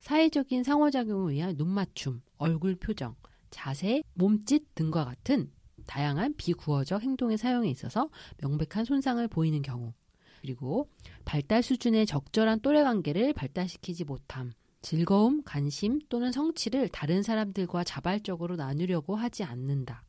사회적인 0.00 0.64
상호작용을 0.64 1.32
위한 1.32 1.54
눈맞춤, 1.56 2.20
얼굴 2.36 2.74
표정, 2.76 3.14
자세, 3.50 4.02
몸짓 4.14 4.74
등과 4.74 5.04
같은 5.04 5.50
다양한 5.86 6.34
비구어적 6.36 7.00
행동의 7.02 7.38
사용에 7.38 7.70
있어서 7.70 8.10
명백한 8.42 8.84
손상을 8.84 9.26
보이는 9.28 9.62
경우, 9.62 9.94
그리고 10.40 10.88
발달 11.24 11.62
수준의 11.62 12.06
적절한 12.06 12.60
또래 12.60 12.82
관계를 12.82 13.32
발달시키지 13.32 14.04
못함, 14.04 14.52
즐거움, 14.80 15.42
관심 15.44 16.00
또는 16.08 16.32
성취를 16.32 16.88
다른 16.88 17.22
사람들과 17.22 17.84
자발적으로 17.84 18.56
나누려고 18.56 19.16
하지 19.16 19.44
않는다. 19.44 20.04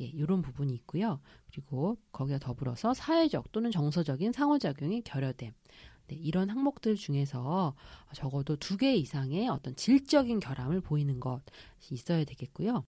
예, 0.00 0.04
이런 0.04 0.42
부분이 0.42 0.74
있고요. 0.74 1.20
그리고 1.50 1.96
거기와 2.12 2.38
더불어서 2.38 2.94
사회적 2.94 3.52
또는 3.52 3.70
정서적인 3.70 4.32
상호작용이 4.32 5.02
결여됨. 5.02 5.52
네, 6.08 6.16
이런 6.16 6.50
항목들 6.50 6.94
중에서 6.96 7.74
적어도 8.14 8.56
두 8.56 8.76
개 8.76 8.94
이상의 8.94 9.48
어떤 9.48 9.74
질적인 9.74 10.40
결함을 10.40 10.80
보이는 10.80 11.18
것이 11.18 11.42
있어야 11.92 12.24
되겠고요. 12.24 12.84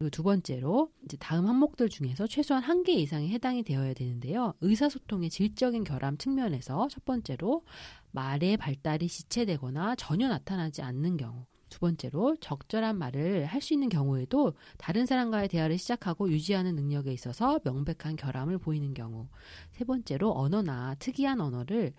그리고 0.00 0.08
두 0.08 0.22
번째로 0.22 0.90
이제 1.04 1.18
다음 1.18 1.46
항목들 1.46 1.90
중에서 1.90 2.26
최소한 2.26 2.62
한 2.62 2.80
개 2.84 2.92
이상이 2.94 3.28
해당이 3.28 3.62
되어야 3.62 3.92
되는데요. 3.92 4.54
의사소통의 4.62 5.28
질적인 5.28 5.84
결함 5.84 6.16
측면에서 6.16 6.88
첫 6.88 7.04
번째로 7.04 7.66
말의 8.12 8.56
발달이 8.56 9.06
지체되거나 9.08 9.96
전혀 9.96 10.28
나타나지 10.28 10.80
않는 10.80 11.18
경우. 11.18 11.44
두 11.68 11.78
번째로 11.80 12.36
적절한 12.40 12.96
말을 12.96 13.44
할 13.44 13.60
수 13.60 13.74
있는 13.74 13.90
경우에도 13.90 14.54
다른 14.78 15.04
사람과의 15.04 15.48
대화를 15.48 15.76
시작하고 15.76 16.30
유지하는 16.30 16.74
능력에 16.76 17.12
있어서 17.12 17.60
명백한 17.62 18.16
결함을 18.16 18.56
보이는 18.56 18.94
경우. 18.94 19.28
세 19.72 19.84
번째로 19.84 20.32
언어나 20.34 20.94
특이한 20.98 21.42
언어를 21.42 21.92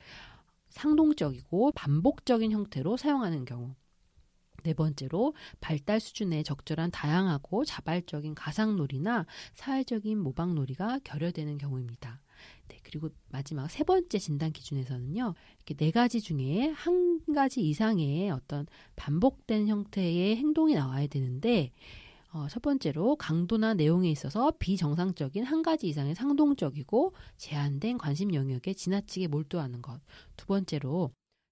상동적이고 0.69 1.73
반복적인 1.73 2.51
형태로 2.51 2.97
사용하는 2.97 3.45
경우. 3.45 3.75
네 4.63 4.73
번째로 4.73 5.33
발달 5.59 5.99
수준의 5.99 6.43
적절한 6.43 6.91
다양하고 6.91 7.65
자발적인 7.65 8.35
가상놀이나 8.35 9.25
사회적인 9.55 10.17
모방놀이가 10.19 10.99
결여되는 11.03 11.57
경우입니다. 11.57 12.21
네, 12.67 12.79
그리고 12.83 13.09
마지막 13.29 13.69
세 13.69 13.83
번째 13.83 14.17
진단 14.17 14.51
기준에서는요, 14.51 15.33
이렇게 15.57 15.73
네 15.75 15.91
가지 15.91 16.21
중에 16.21 16.69
한 16.69 17.19
가지 17.33 17.61
이상의 17.61 18.31
어떤 18.31 18.65
반복된 18.95 19.67
형태의 19.67 20.37
행동이 20.37 20.73
나와야 20.75 21.07
되는데, 21.07 21.71
어, 22.33 22.47
첫 22.49 22.61
번째로 22.61 23.17
강도나 23.17 23.73
내용에 23.73 24.09
있어서 24.09 24.53
비정상적인 24.57 25.43
한 25.43 25.61
가지 25.63 25.87
이상의 25.87 26.15
상동적이고 26.15 27.13
제한된 27.37 27.97
관심 27.97 28.33
영역에 28.33 28.73
지나치게 28.73 29.27
몰두하는 29.27 29.81
것. 29.81 29.99
두 30.37 30.45
번째로 30.45 31.11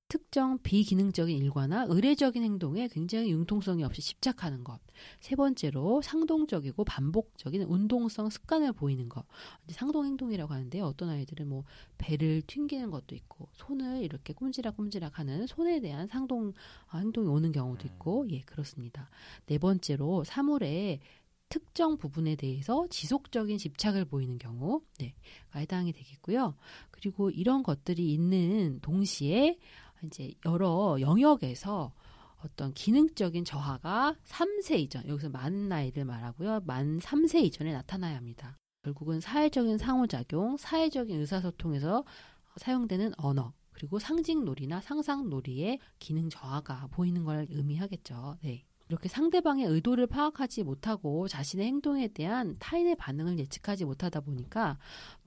특정 0.10 0.58
비기능적인 0.64 1.38
일과나 1.38 1.86
의례적인 1.88 2.42
행동에 2.42 2.88
굉장히 2.88 3.32
융통성이 3.32 3.84
없이 3.84 4.02
집착하는 4.02 4.64
것. 4.64 4.80
세 5.20 5.36
번째로 5.36 6.02
상동적이고 6.02 6.84
반복적인 6.84 7.62
운동성 7.62 8.30
습관을 8.30 8.74
보이는 8.74 9.08
것. 9.08 9.24
상동 9.70 10.06
행동이라고 10.06 10.52
하는데요. 10.52 10.84
어떤 10.84 11.10
아이들은 11.10 11.48
뭐 11.48 11.64
배를 12.00 12.42
튕기는 12.48 12.90
것도 12.90 13.14
있고 13.16 13.50
손을 13.54 14.02
이렇게 14.02 14.34
꼼지락꼼지락 14.34 15.20
하는 15.20 15.46
손에 15.46 15.80
대한 15.80 16.08
상동 16.08 16.54
어, 16.92 16.98
행동이 16.98 17.28
오는 17.28 17.52
경우도 17.52 17.88
있고 17.88 18.26
예, 18.32 18.42
그렇습니다. 18.42 19.12
네 19.46 19.60
번째로 19.60 20.24
사물에 20.24 21.02
특정 21.50 21.98
부분에 21.98 22.36
대해서 22.36 22.88
지속적인 22.90 23.58
집착을 23.58 24.06
보이는 24.06 24.38
경우, 24.38 24.82
네, 25.00 25.16
해당이 25.56 25.94
되겠고요. 25.94 26.56
그리고 26.92 27.32
이런 27.32 27.64
것들이 27.64 28.14
있는 28.14 28.80
동시에 28.82 29.58
이제 30.04 30.34
여러 30.46 30.98
영역에서 31.00 31.94
어떤 32.44 32.74
기능적인 32.74 33.44
저하가 33.46 34.16
3세 34.26 34.80
이전, 34.80 35.08
여기서 35.08 35.30
많은 35.30 35.68
나이를 35.68 36.06
말하고요. 36.06 36.62
만 36.66 37.00
3세 37.00 37.44
이전에 37.44 37.74
나타나야 37.74 38.16
합니다. 38.16 38.58
결국은 38.84 39.20
사회적인 39.20 39.78
상호작용, 39.78 40.58
사회적인 40.58 41.20
의사소통에서 41.20 42.06
사용되는 42.56 43.14
언어, 43.18 43.54
그리고 43.72 44.00
상징놀이나 44.00 44.82
상상놀이의 44.82 45.80
기능 46.00 46.30
저하가 46.30 46.88
보이는 46.92 47.24
걸 47.24 47.46
의미하겠죠. 47.50 48.38
네. 48.42 48.66
이렇게 48.90 49.08
상대방의 49.08 49.68
의도를 49.68 50.08
파악하지 50.08 50.64
못하고 50.64 51.28
자신의 51.28 51.68
행동에 51.68 52.08
대한 52.08 52.56
타인의 52.58 52.96
반응을 52.96 53.38
예측하지 53.38 53.86
못하다 53.86 54.22
보니까 54.22 54.80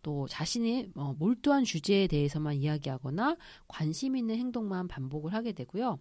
또 0.02 0.26
자신이 0.26 0.90
어, 0.96 1.14
몰두한 1.16 1.62
주제에 1.62 2.08
대해서만 2.08 2.56
이야기하거나 2.56 3.36
관심 3.68 4.16
있는 4.16 4.36
행동만 4.36 4.88
반복을 4.88 5.32
하게 5.32 5.52
되고요. 5.52 5.98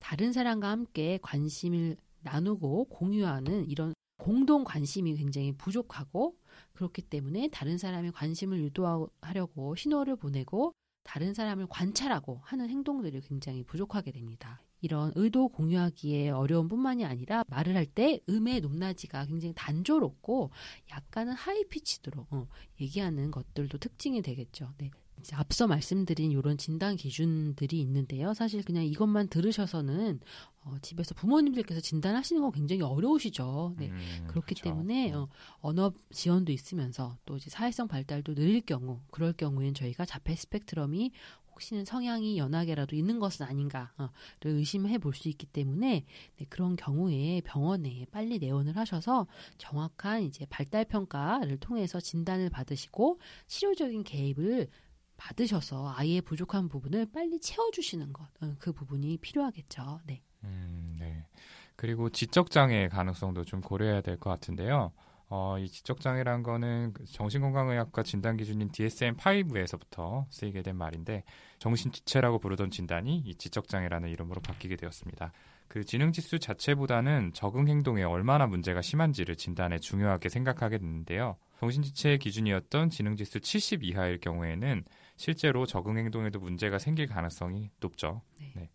다른 0.00 0.32
사람과 0.32 0.70
함께 0.70 1.18
관심을 1.22 1.96
나누고 2.22 2.86
공유하는 2.86 3.68
이런 3.68 3.92
공동 4.16 4.64
관심이 4.64 5.14
굉장히 5.14 5.52
부족하고 5.52 6.36
그렇기 6.72 7.02
때문에 7.02 7.48
다른 7.48 7.76
사람의 7.76 8.12
관심을 8.12 8.58
유도하려고 8.62 9.74
신호를 9.74 10.16
보내고 10.16 10.72
다른 11.04 11.34
사람을 11.34 11.66
관찰하고 11.68 12.40
하는 12.44 12.70
행동들이 12.70 13.20
굉장히 13.20 13.64
부족하게 13.64 14.12
됩니다. 14.12 14.62
이런 14.82 15.12
의도 15.14 15.48
공유하기에 15.48 16.30
어려운 16.30 16.68
뿐만이 16.68 17.04
아니라 17.06 17.44
말을 17.48 17.76
할 17.76 17.86
때 17.94 18.20
음의 18.28 18.60
높낮이가 18.62 19.26
굉장히 19.26 19.52
단조롭고 19.54 20.50
약간은 20.90 21.34
하이피치드로 21.34 22.26
어, 22.30 22.46
얘기하는 22.80 23.30
것들도 23.30 23.76
특징이 23.78 24.22
되겠죠. 24.22 24.72
네. 24.78 24.90
앞서 25.34 25.68
말씀드린 25.68 26.32
이런 26.32 26.56
진단 26.58 26.96
기준들이 26.96 27.80
있는데요. 27.82 28.34
사실 28.34 28.64
그냥 28.64 28.84
이것만 28.84 29.28
들으셔서는 29.28 30.18
어, 30.64 30.76
집에서 30.80 31.14
부모님들께서 31.14 31.80
진단하시는 31.80 32.40
건 32.42 32.50
굉장히 32.50 32.82
어려우시죠. 32.82 33.74
네. 33.78 33.88
음, 33.90 34.24
그렇기 34.26 34.54
그렇죠. 34.54 34.64
때문에 34.64 35.12
어, 35.12 35.28
언어 35.60 35.92
지원도 36.10 36.50
있으면서 36.50 37.18
또 37.24 37.36
이제 37.36 37.50
사회성 37.50 37.88
발달도 37.88 38.34
느릴 38.34 38.62
경우, 38.62 39.00
그럴 39.10 39.32
경우에는 39.32 39.74
저희가 39.74 40.04
자폐 40.04 40.34
스펙트럼이 40.34 41.12
혹시는 41.52 41.84
성향이 41.84 42.38
연하게라도 42.38 42.96
있는 42.96 43.18
것은 43.18 43.46
아닌가를 43.46 44.08
의심해 44.44 44.98
볼 44.98 45.12
수 45.14 45.28
있기 45.28 45.46
때문에 45.46 46.04
네, 46.36 46.46
그런 46.48 46.74
경우에 46.76 47.42
병원에 47.44 48.06
빨리 48.10 48.38
내원을 48.38 48.76
하셔서 48.76 49.26
정확한 49.58 50.22
이제 50.22 50.46
발달 50.46 50.84
평가를 50.86 51.58
통해서 51.58 52.00
진단을 52.00 52.48
받으시고 52.50 53.20
치료적인 53.46 54.04
개입을 54.04 54.68
받으셔서 55.18 55.92
아이의 55.94 56.22
부족한 56.22 56.68
부분을 56.68 57.06
빨리 57.12 57.38
채워주시는 57.38 58.12
것, 58.12 58.24
어, 58.40 58.54
그 58.58 58.72
부분이 58.72 59.18
필요하겠죠. 59.18 60.00
네. 60.06 60.22
음, 60.44 60.96
네. 60.98 61.24
그리고 61.76 62.08
지적 62.10 62.50
장애 62.50 62.88
가능성도 62.88 63.44
좀 63.44 63.60
고려해야 63.60 64.00
될 64.00 64.16
것 64.18 64.30
같은데요. 64.30 64.92
어, 65.34 65.58
이 65.58 65.66
지적장애란 65.66 66.42
거는 66.42 66.92
그 66.92 67.06
정신건강의학과 67.06 68.02
진단 68.02 68.36
기준인 68.36 68.68
DSM-5에서부터 68.68 70.26
쓰이게 70.28 70.60
된 70.60 70.76
말인데 70.76 71.24
정신지체라고 71.58 72.38
부르던 72.38 72.70
진단이 72.70 73.16
이 73.16 73.34
지적장애라는 73.36 74.10
이름으로 74.10 74.42
바뀌게 74.42 74.76
되었습니다. 74.76 75.32
그 75.68 75.84
지능지수 75.84 76.38
자체보다는 76.38 77.32
적응 77.32 77.66
행동에 77.66 78.02
얼마나 78.02 78.46
문제가 78.46 78.82
심한지를 78.82 79.36
진단에 79.36 79.78
중요하게 79.78 80.28
생각하게 80.28 80.76
됐는데요. 80.76 81.38
정신지체의 81.60 82.18
기준이었던 82.18 82.90
지능지수 82.90 83.40
70 83.40 83.84
이하일 83.84 84.20
경우에는 84.20 84.84
실제로 85.16 85.64
적응 85.64 85.96
행동에도 85.96 86.40
문제가 86.40 86.78
생길 86.78 87.06
가능성이 87.06 87.70
높죠. 87.80 88.20
네. 88.38 88.52
네. 88.54 88.70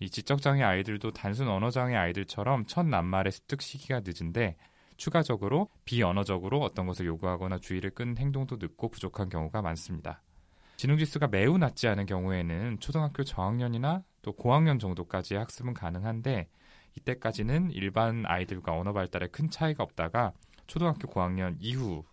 이 0.00 0.10
지적장애 0.10 0.62
아이들도 0.62 1.12
단순 1.12 1.48
언어장애 1.48 1.96
아이들처럼 1.96 2.66
첫 2.66 2.84
낱말의 2.84 3.32
습득 3.32 3.62
시기가 3.62 4.00
늦은데 4.00 4.56
추가적으로 4.96 5.68
비언어적으로 5.84 6.60
어떤 6.60 6.86
것을 6.86 7.06
요구하거나 7.06 7.58
주의를 7.58 7.90
끈 7.90 8.16
행동도 8.16 8.56
늦고 8.56 8.88
부족한 8.88 9.28
경우가 9.28 9.62
많습니다. 9.62 10.22
지능지수가 10.76 11.28
매우 11.28 11.56
낮지 11.58 11.88
않은 11.88 12.06
경우에는 12.06 12.80
초등학교 12.80 13.24
저학년이나 13.24 14.02
또 14.22 14.32
고학년 14.32 14.78
정도까지의 14.78 15.38
학습은 15.40 15.74
가능한데 15.74 16.48
이때까지는 16.96 17.70
일반 17.70 18.24
아이들과 18.26 18.72
언어 18.72 18.92
발달에 18.92 19.28
큰 19.28 19.50
차이가 19.50 19.82
없다가 19.82 20.32
초등학교 20.66 21.08
고학년 21.08 21.56
이후 21.60 22.04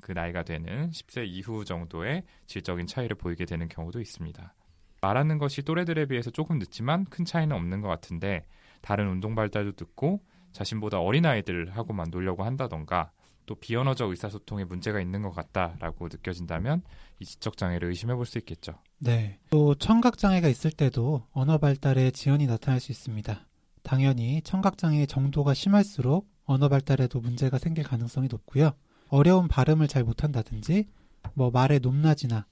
그 0.00 0.12
나이가 0.12 0.42
되는 0.42 0.90
10세 0.90 1.26
이후 1.26 1.64
정도의 1.64 2.24
질적인 2.46 2.86
차이를 2.86 3.16
보이게 3.16 3.44
되는 3.44 3.68
경우도 3.68 4.00
있습니다. 4.00 4.54
말하는 5.02 5.38
것이 5.38 5.62
또래들에 5.62 6.06
비해서 6.06 6.30
조금 6.30 6.58
늦지만 6.58 7.04
큰 7.06 7.24
차이는 7.24 7.54
없는 7.54 7.80
것 7.80 7.88
같은데 7.88 8.44
다른 8.82 9.08
운동 9.08 9.34
발달도 9.34 9.72
늦고 9.78 10.22
자신보다 10.52 11.00
어린 11.00 11.26
아이들하고만 11.26 12.08
놀려고 12.10 12.44
한다던가 12.44 13.12
또 13.46 13.54
비언어적 13.56 14.10
의사소통에 14.10 14.64
문제가 14.64 15.00
있는 15.00 15.22
것 15.22 15.32
같다라고 15.32 16.08
느껴진다면 16.08 16.82
이 17.18 17.24
지적 17.24 17.56
장애를 17.56 17.88
의심해 17.88 18.14
볼 18.14 18.24
수 18.26 18.38
있겠죠. 18.38 18.74
네. 18.98 19.38
또 19.50 19.74
청각 19.74 20.18
장애가 20.18 20.48
있을 20.48 20.70
때도 20.70 21.26
언어 21.32 21.58
발달에 21.58 22.10
지연이 22.12 22.46
나타날 22.46 22.78
수 22.80 22.92
있습니다. 22.92 23.46
당연히 23.82 24.42
청각 24.42 24.78
장애의 24.78 25.06
정도가 25.06 25.54
심할수록 25.54 26.28
언어 26.44 26.68
발달에도 26.68 27.20
문제가 27.20 27.58
생길 27.58 27.82
가능성이 27.82 28.28
높고요. 28.30 28.72
어려운 29.08 29.48
발음을 29.48 29.88
잘 29.88 30.04
못한다든지, 30.04 30.86
뭐 31.34 31.50
말의 31.50 31.80
높낮이나 31.80 32.46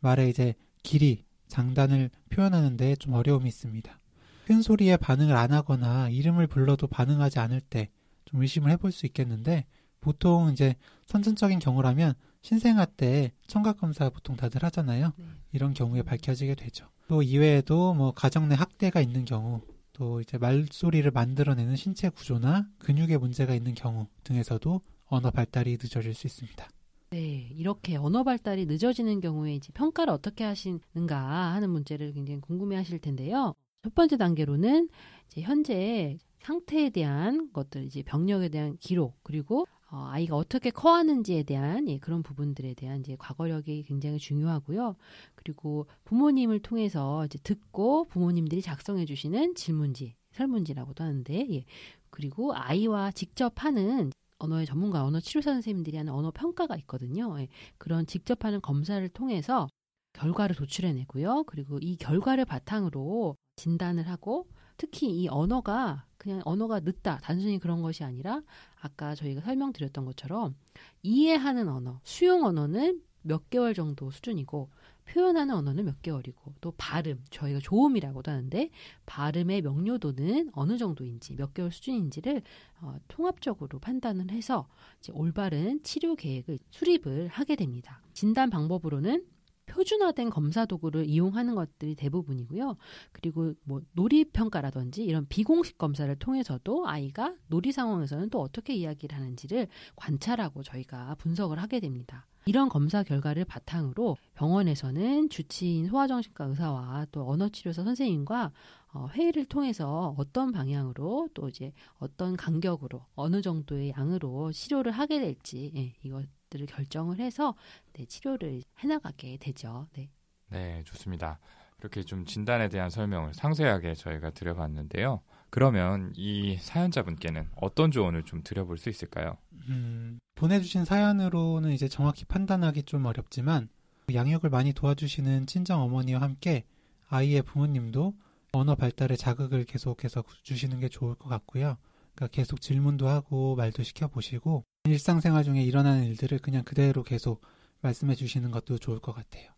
말의 0.00 0.28
이제 0.28 0.54
길이, 0.82 1.24
장단을 1.48 2.10
표현하는데 2.30 2.96
좀 2.96 3.14
어려움이 3.14 3.48
있습니다. 3.48 3.98
큰 4.46 4.62
소리에 4.62 4.96
반응을 4.96 5.36
안 5.36 5.52
하거나 5.52 6.08
이름을 6.08 6.46
불러도 6.46 6.86
반응하지 6.86 7.38
않을 7.38 7.60
때 7.60 7.88
좀 8.32 8.40
의심을 8.40 8.70
해볼 8.72 8.92
수 8.92 9.06
있겠는데, 9.06 9.66
보통 10.00 10.50
이제 10.52 10.74
선천적인 11.06 11.58
경우라면 11.58 12.14
신생아 12.40 12.86
때 12.86 13.32
청각 13.46 13.78
검사 13.78 14.08
보통 14.10 14.36
다들 14.36 14.64
하잖아요. 14.64 15.12
네. 15.16 15.24
이런 15.52 15.74
경우에 15.74 16.02
밝혀지게 16.02 16.54
되죠. 16.56 16.88
또 17.08 17.22
이외에도 17.22 17.94
뭐 17.94 18.12
가정 18.12 18.48
내 18.48 18.54
학대가 18.54 19.00
있는 19.00 19.24
경우, 19.26 19.60
또 19.92 20.20
이제 20.20 20.38
말소리를 20.38 21.08
만들어내는 21.10 21.76
신체 21.76 22.08
구조나 22.08 22.66
근육에 22.78 23.18
문제가 23.18 23.54
있는 23.54 23.74
경우 23.74 24.06
등에서도 24.24 24.80
언어 25.06 25.30
발달이 25.30 25.76
늦어질 25.80 26.14
수 26.14 26.26
있습니다. 26.26 26.68
네, 27.10 27.50
이렇게 27.54 27.96
언어 27.96 28.24
발달이 28.24 28.64
늦어지는 28.64 29.20
경우에 29.20 29.54
이제 29.54 29.70
평가를 29.74 30.14
어떻게 30.14 30.44
하시는가 30.44 31.52
하는 31.52 31.68
문제를 31.68 32.14
굉장히 32.14 32.40
궁금해 32.40 32.76
하실 32.76 32.98
텐데요. 32.98 33.54
첫 33.82 33.96
번째 33.96 34.16
단계로는 34.16 34.88
이제 35.26 35.40
현재 35.40 36.16
상태에 36.40 36.90
대한 36.90 37.52
것들, 37.52 37.84
이제 37.84 38.02
병력에 38.02 38.48
대한 38.48 38.76
기록, 38.78 39.18
그리고 39.24 39.66
어, 39.90 40.06
아이가 40.10 40.36
어떻게 40.36 40.70
커하는지에 40.70 41.42
대한 41.42 41.88
예, 41.88 41.98
그런 41.98 42.22
부분들에 42.22 42.74
대한 42.74 43.00
이제 43.00 43.16
과거력이 43.18 43.82
굉장히 43.82 44.18
중요하고요. 44.18 44.96
그리고 45.34 45.86
부모님을 46.04 46.60
통해서 46.60 47.26
이제 47.26 47.38
듣고 47.42 48.04
부모님들이 48.04 48.62
작성해 48.62 49.04
주시는 49.04 49.54
질문지, 49.56 50.14
설문지라고도 50.30 51.02
하는데, 51.04 51.46
예. 51.50 51.64
그리고 52.10 52.54
아이와 52.54 53.10
직접 53.10 53.64
하는 53.64 54.12
언어의 54.38 54.64
전문가, 54.64 55.04
언어 55.04 55.20
치료사 55.20 55.52
선생님들이 55.52 55.96
하는 55.96 56.12
언어 56.12 56.30
평가가 56.30 56.76
있거든요. 56.78 57.38
예. 57.40 57.48
그런 57.78 58.06
직접 58.06 58.44
하는 58.44 58.60
검사를 58.60 59.06
통해서 59.08 59.68
결과를 60.14 60.54
도출해내고요. 60.56 61.44
그리고 61.44 61.78
이 61.80 61.96
결과를 61.96 62.44
바탕으로 62.44 63.36
진단을 63.56 64.08
하고 64.08 64.48
특히 64.76 65.10
이 65.10 65.28
언어가 65.28 66.06
그냥 66.16 66.40
언어가 66.44 66.80
늦다 66.80 67.18
단순히 67.22 67.58
그런 67.58 67.82
것이 67.82 68.04
아니라 68.04 68.42
아까 68.80 69.14
저희가 69.14 69.40
설명드렸던 69.42 70.04
것처럼 70.04 70.54
이해하는 71.02 71.68
언어, 71.68 72.00
수용 72.04 72.44
언어는 72.44 73.02
몇 73.22 73.50
개월 73.50 73.74
정도 73.74 74.10
수준이고 74.10 74.70
표현하는 75.04 75.54
언어는 75.54 75.84
몇 75.84 76.00
개월이고 76.02 76.54
또 76.60 76.72
발음 76.76 77.22
저희가 77.30 77.58
조음이라고도 77.60 78.30
하는데 78.30 78.70
발음의 79.06 79.62
명료도는 79.62 80.50
어느 80.52 80.78
정도인지 80.78 81.34
몇 81.36 81.54
개월 81.54 81.70
수준인지를 81.70 82.42
어, 82.80 82.96
통합적으로 83.08 83.78
판단을 83.78 84.30
해서 84.30 84.68
이제 85.00 85.12
올바른 85.14 85.82
치료 85.82 86.14
계획을 86.14 86.58
수립을 86.70 87.28
하게 87.28 87.56
됩니다. 87.56 88.00
진단 88.12 88.48
방법으로는 88.50 89.24
표준화된 89.66 90.30
검사 90.30 90.66
도구를 90.66 91.06
이용하는 91.06 91.54
것들이 91.54 91.94
대부분이고요. 91.94 92.76
그리고 93.12 93.54
뭐 93.64 93.80
놀이 93.92 94.24
평가라든지 94.24 95.04
이런 95.04 95.26
비공식 95.26 95.78
검사를 95.78 96.14
통해서도 96.16 96.86
아이가 96.88 97.34
놀이 97.46 97.72
상황에서는 97.72 98.30
또 98.30 98.40
어떻게 98.40 98.74
이야기를 98.74 99.16
하는지를 99.16 99.68
관찰하고 99.96 100.62
저희가 100.62 101.14
분석을 101.16 101.58
하게 101.58 101.80
됩니다. 101.80 102.26
이런 102.44 102.68
검사 102.68 103.04
결과를 103.04 103.44
바탕으로 103.44 104.16
병원에서는 104.34 105.28
주치인 105.28 105.86
소아정신과 105.86 106.46
의사와 106.46 107.06
또 107.12 107.28
언어치료사 107.28 107.84
선생님과 107.84 108.50
어, 108.94 109.08
회의를 109.12 109.44
통해서 109.44 110.14
어떤 110.18 110.50
방향으로 110.50 111.28
또 111.34 111.48
이제 111.48 111.72
어떤 111.98 112.36
간격으로 112.36 113.06
어느 113.14 113.40
정도의 113.42 113.94
양으로 113.96 114.52
치료를 114.52 114.92
하게 114.92 115.20
될지 115.20 115.72
예, 115.76 115.94
이것 116.02 116.26
들을 116.52 116.66
결정을 116.66 117.18
해서 117.18 117.54
네, 117.94 118.04
치료를 118.04 118.62
해나가게 118.78 119.38
되죠. 119.38 119.88
네. 119.94 120.10
네, 120.50 120.82
좋습니다. 120.84 121.38
이렇게 121.80 122.02
좀 122.02 122.26
진단에 122.26 122.68
대한 122.68 122.90
설명을 122.90 123.32
상세하게 123.34 123.94
저희가 123.94 124.30
드려봤는데요. 124.30 125.22
그러면 125.50 126.12
이 126.14 126.56
사연자분께는 126.60 127.48
어떤 127.56 127.90
조언을 127.90 128.22
좀 128.24 128.42
드려볼 128.42 128.78
수 128.78 128.88
있을까요? 128.88 129.36
음, 129.68 130.18
보내주신 130.34 130.84
사연으로는 130.84 131.72
이제 131.72 131.88
정확히 131.88 132.24
판단하기 132.24 132.84
좀 132.84 133.06
어렵지만 133.06 133.68
양육을 134.12 134.50
많이 134.50 134.72
도와주시는 134.72 135.46
친정 135.46 135.80
어머니와 135.82 136.20
함께 136.20 136.64
아이의 137.08 137.42
부모님도 137.42 138.14
언어 138.52 138.74
발달에 138.74 139.16
자극을 139.16 139.64
계속해서 139.64 140.22
주시는 140.42 140.80
게 140.80 140.88
좋을 140.88 141.14
것 141.14 141.28
같고요. 141.28 141.78
그러니까 142.14 142.34
계속 142.34 142.60
질문도 142.60 143.08
하고 143.08 143.56
말도 143.56 143.82
시켜보시고 143.82 144.64
일상생활 144.84 145.44
중에 145.44 145.62
일어나는 145.62 146.04
일들을 146.06 146.40
그냥 146.40 146.64
그대로 146.64 147.04
계속 147.04 147.40
말씀해 147.82 148.16
주시는 148.16 148.50
것도 148.50 148.78
좋을 148.78 148.98
것 148.98 149.12
같아요. 149.12 149.52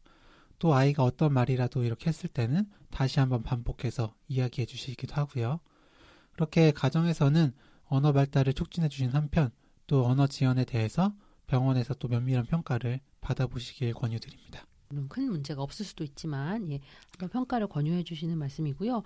또 0.58 0.74
아이가 0.74 1.02
어떤 1.02 1.32
말이라도 1.32 1.82
이렇게 1.84 2.08
했을 2.08 2.28
때는 2.28 2.68
다시 2.90 3.20
한번 3.20 3.42
반복해서 3.42 4.14
이야기해 4.28 4.66
주시기도 4.66 5.14
하고요. 5.14 5.60
그렇게 6.32 6.72
가정에서는 6.72 7.52
언어 7.84 8.12
발달을 8.12 8.52
촉진해 8.52 8.88
주신 8.88 9.10
한편 9.10 9.50
또 9.86 10.06
언어 10.06 10.26
지원에 10.26 10.64
대해서 10.64 11.14
병원에서 11.46 11.94
또 11.94 12.08
면밀한 12.08 12.44
평가를 12.44 13.00
받아보시길 13.20 13.94
권유드립니다. 13.94 14.66
큰 15.08 15.30
문제가 15.30 15.62
없을 15.62 15.86
수도 15.86 16.04
있지만 16.04 16.70
예, 16.70 16.80
한번 17.10 17.30
평가를 17.30 17.66
권유해 17.68 18.04
주시는 18.04 18.38
말씀이고요. 18.38 19.02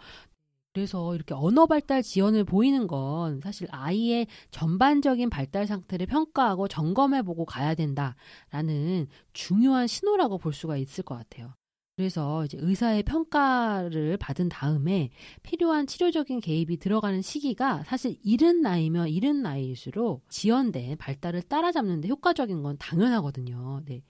그래서 0.79 1.13
이렇게 1.17 1.35
언어 1.35 1.67
발달 1.67 2.05
지연을 2.05 2.45
보이는 2.45 2.87
건 2.87 3.41
사실 3.43 3.67
아이의 3.73 4.29
전반적인 4.53 5.29
발달 5.29 5.67
상태를 5.67 6.07
평가하고 6.07 6.69
점검해 6.69 7.23
보고 7.23 7.45
가야 7.45 7.75
된다라는 7.75 9.09
중요한 9.33 9.89
신호라고 9.89 10.39
볼 10.39 10.53
수가 10.53 10.77
있을 10.77 11.03
것 11.03 11.17
같아요. 11.17 11.53
그래서 11.97 12.45
이제 12.45 12.57
의사의 12.61 13.03
평가를 13.03 14.19
받은 14.19 14.51
다음에 14.51 15.11
필요한 15.43 15.89
치료적인 15.89 16.39
개입이 16.39 16.77
들어가는 16.77 17.23
시기가 17.23 17.83
사실 17.83 18.17
이른 18.23 18.61
나이면 18.61 19.09
이른 19.09 19.43
나이일수록 19.43 20.31
지연된 20.31 20.97
발달을 20.99 21.43
따라잡는데 21.43 22.07
효과적인 22.07 22.63
건 22.63 22.77
당연하거든요. 22.79 23.81
네. 23.85 24.05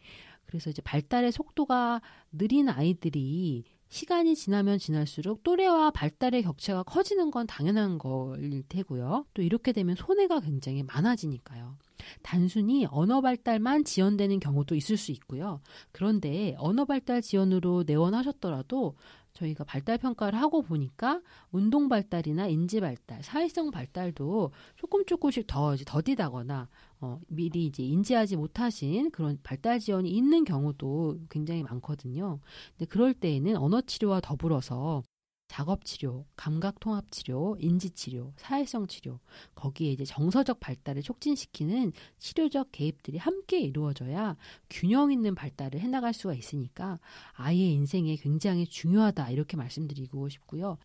그래서 0.44 0.68
이제 0.68 0.82
발달의 0.82 1.32
속도가 1.32 2.02
느린 2.32 2.68
아이들이 2.68 3.64
시간이 3.88 4.36
지나면 4.36 4.78
지날수록 4.78 5.42
또래와 5.42 5.90
발달의 5.90 6.42
격차가 6.42 6.82
커지는 6.82 7.30
건 7.30 7.46
당연한 7.46 7.98
거일 7.98 8.62
테고요. 8.68 9.26
또 9.34 9.42
이렇게 9.42 9.72
되면 9.72 9.96
손해가 9.96 10.40
굉장히 10.40 10.82
많아지니까요. 10.82 11.76
단순히 12.22 12.86
언어 12.90 13.20
발달만 13.20 13.84
지연되는 13.84 14.40
경우도 14.40 14.74
있을 14.74 14.96
수 14.96 15.12
있고요. 15.12 15.60
그런데 15.92 16.54
언어 16.58 16.84
발달 16.84 17.22
지연으로 17.22 17.84
내원하셨더라도 17.86 18.94
저희가 19.32 19.64
발달 19.64 19.98
평가를 19.98 20.40
하고 20.40 20.62
보니까 20.62 21.20
운동 21.50 21.88
발달이나 21.88 22.48
인지 22.48 22.80
발달, 22.80 23.22
사회성 23.22 23.70
발달도 23.70 24.52
조금 24.76 25.04
조금씩 25.06 25.46
더 25.46 25.76
더디다거나 25.76 26.68
어, 27.00 27.20
미리 27.28 27.66
이제 27.66 27.82
인지하지 27.82 28.36
못하신 28.36 29.10
그런 29.10 29.38
발달 29.42 29.78
지연이 29.78 30.10
있는 30.10 30.44
경우도 30.44 31.20
굉장히 31.30 31.62
많거든요. 31.62 32.40
근데 32.76 32.86
그럴 32.86 33.14
때에는 33.14 33.56
언어 33.56 33.80
치료와 33.80 34.20
더불어서 34.20 35.02
작업 35.48 35.84
치료, 35.84 36.26
감각 36.36 36.78
통합 36.78 37.10
치료, 37.10 37.56
인지 37.58 37.90
치료, 37.90 38.34
사회성 38.36 38.86
치료, 38.86 39.18
거기에 39.54 39.92
이제 39.92 40.04
정서적 40.04 40.60
발달을 40.60 41.02
촉진시키는 41.02 41.92
치료적 42.18 42.68
개입들이 42.70 43.16
함께 43.16 43.58
이루어져야 43.60 44.36
균형 44.68 45.10
있는 45.10 45.34
발달을 45.34 45.80
해나갈 45.80 46.12
수가 46.12 46.34
있으니까 46.34 47.00
아이의 47.32 47.72
인생에 47.72 48.16
굉장히 48.16 48.66
중요하다 48.66 49.30
이렇게 49.30 49.56
말씀드리고 49.56 50.28
싶고요. 50.28 50.76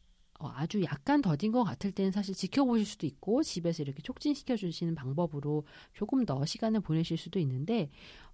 어, 0.43 0.51
아주 0.55 0.83
약간 0.83 1.21
더딘 1.21 1.53
것 1.53 1.63
같을 1.63 1.93
때는 1.93 2.11
사실 2.11 2.35
지켜보실 2.35 2.85
수도 2.85 3.07
있고 3.07 3.43
집에서 3.43 3.81
이렇게 3.81 4.01
촉진시켜 4.01 4.57
주시는 4.57 4.93
방법으로 4.93 5.65
조금 5.93 6.25
더 6.25 6.45
시간을 6.45 6.81
보내실 6.81 7.17
수도 7.17 7.39
있는데 7.39 7.89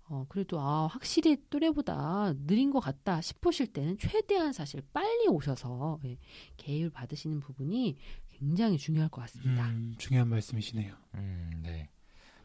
어, 0.05 0.25
그래도 0.27 0.59
아, 0.59 0.87
확실히 0.87 1.37
또래보다 1.51 2.33
느린 2.47 2.71
것 2.71 2.79
같다 2.79 3.21
싶으실 3.21 3.67
때는 3.67 3.99
최대한 3.99 4.53
사실 4.53 4.81
빨리 4.91 5.27
오셔서 5.27 5.99
예, 6.05 6.17
개입을 6.57 6.89
받으시는 6.89 7.41
부분이 7.41 7.95
굉장히 8.31 8.79
중요할 8.79 9.09
것 9.09 9.21
같습니다. 9.21 9.69
음, 9.69 9.93
중요한 9.99 10.29
말씀이시네요. 10.29 10.95
음, 11.13 11.61
네. 11.61 11.89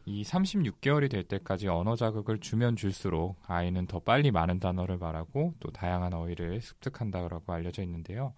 이 0.05 0.21
36개월이 0.21 1.09
될 1.09 1.23
때까지 1.23 1.67
언어 1.67 1.95
자극을 1.95 2.39
주면 2.39 2.75
줄수록 2.75 3.39
아이는 3.47 3.87
더 3.87 3.99
빨리 3.99 4.29
많은 4.29 4.59
단어를 4.59 4.99
말하고 4.99 5.55
또 5.59 5.71
다양한 5.71 6.13
어휘를 6.13 6.61
습득한다고 6.61 7.51
알려져 7.51 7.81
있는데요. 7.81 8.35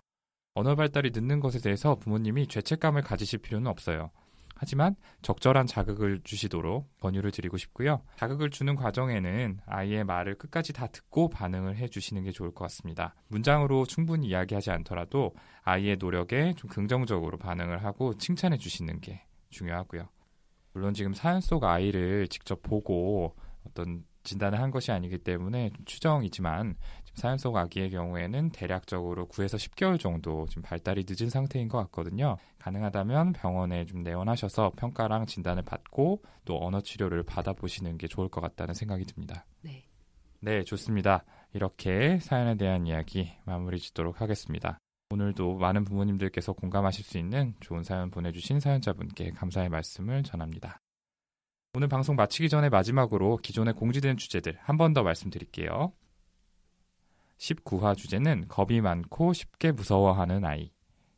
언어 0.57 0.73
발달이 0.73 1.11
늦는 1.13 1.39
것에 1.39 1.59
대해서 1.59 1.93
부모님이 1.93 2.47
죄책감을 2.47 3.03
가지실 3.03 3.37
필요는 3.39 3.67
없어요. 3.67 4.09
하지만 4.55 4.95
적절한 5.21 5.67
자극을 5.67 6.21
주시도록 6.23 6.99
권유를 6.99 7.29
드리고 7.29 7.57
싶고요. 7.57 8.01
자극을 8.15 8.49
주는 8.49 8.75
과정에는 8.75 9.59
아이의 9.67 10.03
말을 10.03 10.33
끝까지 10.39 10.73
다 10.73 10.87
듣고 10.87 11.29
반응을 11.29 11.77
해 11.77 11.87
주시는 11.87 12.23
게 12.23 12.31
좋을 12.31 12.55
것 12.55 12.63
같습니다. 12.63 13.13
문장으로 13.27 13.85
충분히 13.85 14.29
이야기하지 14.29 14.71
않더라도 14.71 15.35
아이의 15.61 15.97
노력에 15.99 16.55
좀 16.57 16.71
긍정적으로 16.71 17.37
반응을 17.37 17.83
하고 17.83 18.17
칭찬해 18.17 18.57
주시는 18.57 18.99
게 18.99 19.27
중요하고요. 19.51 20.09
물론 20.73 20.95
지금 20.95 21.13
사연 21.13 21.39
속 21.39 21.65
아이를 21.65 22.27
직접 22.29 22.63
보고 22.63 23.35
어떤 23.63 24.03
진단을 24.23 24.59
한 24.59 24.71
것이 24.71 24.91
아니기 24.91 25.19
때문에 25.19 25.69
좀 25.69 25.85
추정이지만 25.85 26.75
사연 27.17 27.39
속 27.39 27.57
아기의 27.57 27.89
경우에는 27.89 28.51
대략적으로 28.51 29.27
9에서 29.27 29.57
10개월 29.57 29.99
정도 29.99 30.45
지금 30.49 30.61
발달이 30.61 31.05
늦은 31.09 31.31
상태인 31.31 31.67
것 31.67 31.79
같거든요. 31.79 32.37
가능하다면 32.59 33.33
병원에 33.33 33.85
좀 33.85 34.03
내원하셔서 34.03 34.73
평가랑 34.77 35.25
진단을 35.25 35.63
받고 35.63 36.21
또 36.45 36.63
언어 36.63 36.79
치료를 36.79 37.23
받아보시는 37.23 37.97
게 37.97 38.07
좋을 38.07 38.29
것 38.29 38.39
같다는 38.39 38.75
생각이 38.75 39.05
듭니다. 39.05 39.45
네. 39.61 39.83
네, 40.41 40.63
좋습니다. 40.63 41.25
이렇게 41.53 42.19
사연에 42.19 42.55
대한 42.55 42.85
이야기 42.85 43.33
마무리 43.45 43.79
짓도록 43.79 44.21
하겠습니다. 44.21 44.77
오늘도 45.09 45.55
많은 45.57 45.85
부모님들께서 45.85 46.53
공감하실 46.53 47.03
수 47.03 47.17
있는 47.17 47.55
좋은 47.61 47.83
사연 47.83 48.11
보내주신 48.11 48.59
사연자분께 48.59 49.31
감사의 49.31 49.69
말씀을 49.69 50.21
전합니다. 50.21 50.77
오늘 51.73 51.87
방송 51.87 52.15
마치기 52.15 52.49
전에 52.49 52.69
마지막으로 52.69 53.37
기존에 53.37 53.71
공지된 53.71 54.17
주제들 54.17 54.57
한 54.61 54.77
번 54.77 54.93
더 54.93 55.01
말씀드릴게요. 55.01 55.93
19화 57.37 57.95
주제는 57.95 58.45
겁이 58.47 58.81
많고 58.81 59.33
쉽게 59.33 59.71
무서워하는 59.71 60.45
아이. 60.45 60.71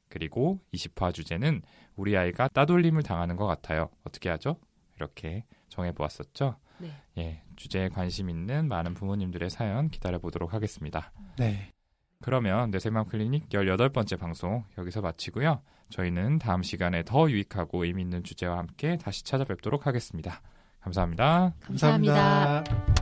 그리고 0.10 0.60
20화 0.74 1.14
주제는 1.14 1.62
우리 1.96 2.18
아이가 2.18 2.48
따돌림을 2.48 3.04
당하는 3.04 3.36
것 3.36 3.46
같아요. 3.46 3.90
어떻게 4.04 4.30
하죠? 4.30 4.58
이렇게 4.96 5.46
정해보았었죠. 5.70 6.56
네. 6.80 6.92
예, 7.18 7.44
주제에 7.56 7.90
관심 7.90 8.30
있는 8.30 8.68
많은 8.68 8.94
부모님들의 8.94 9.50
사연 9.50 9.90
기다려보도록 9.90 10.54
하겠습니다. 10.54 11.12
네. 11.38 11.74
그러면 12.22 12.72
뇌생맘 12.72 13.06
클리닉 13.06 13.50
18번째 13.50 14.20
방송 14.20 14.64
여기서 14.78 15.02
마치고요. 15.02 15.62
저희는 15.90 16.40
다음 16.40 16.64
시간에 16.64 17.04
더 17.04 17.30
유익하고 17.30 17.86
의미 17.86 18.02
있는 18.02 18.24
주제와 18.24 18.58
함께 18.58 18.98
다시 18.98 19.24
찾아뵙도록 19.24 19.88
하겠습니다. 19.88 20.42
감사합니다. 20.82 21.54
감사합니다. 21.62 22.14
감사합니다. 22.14 22.99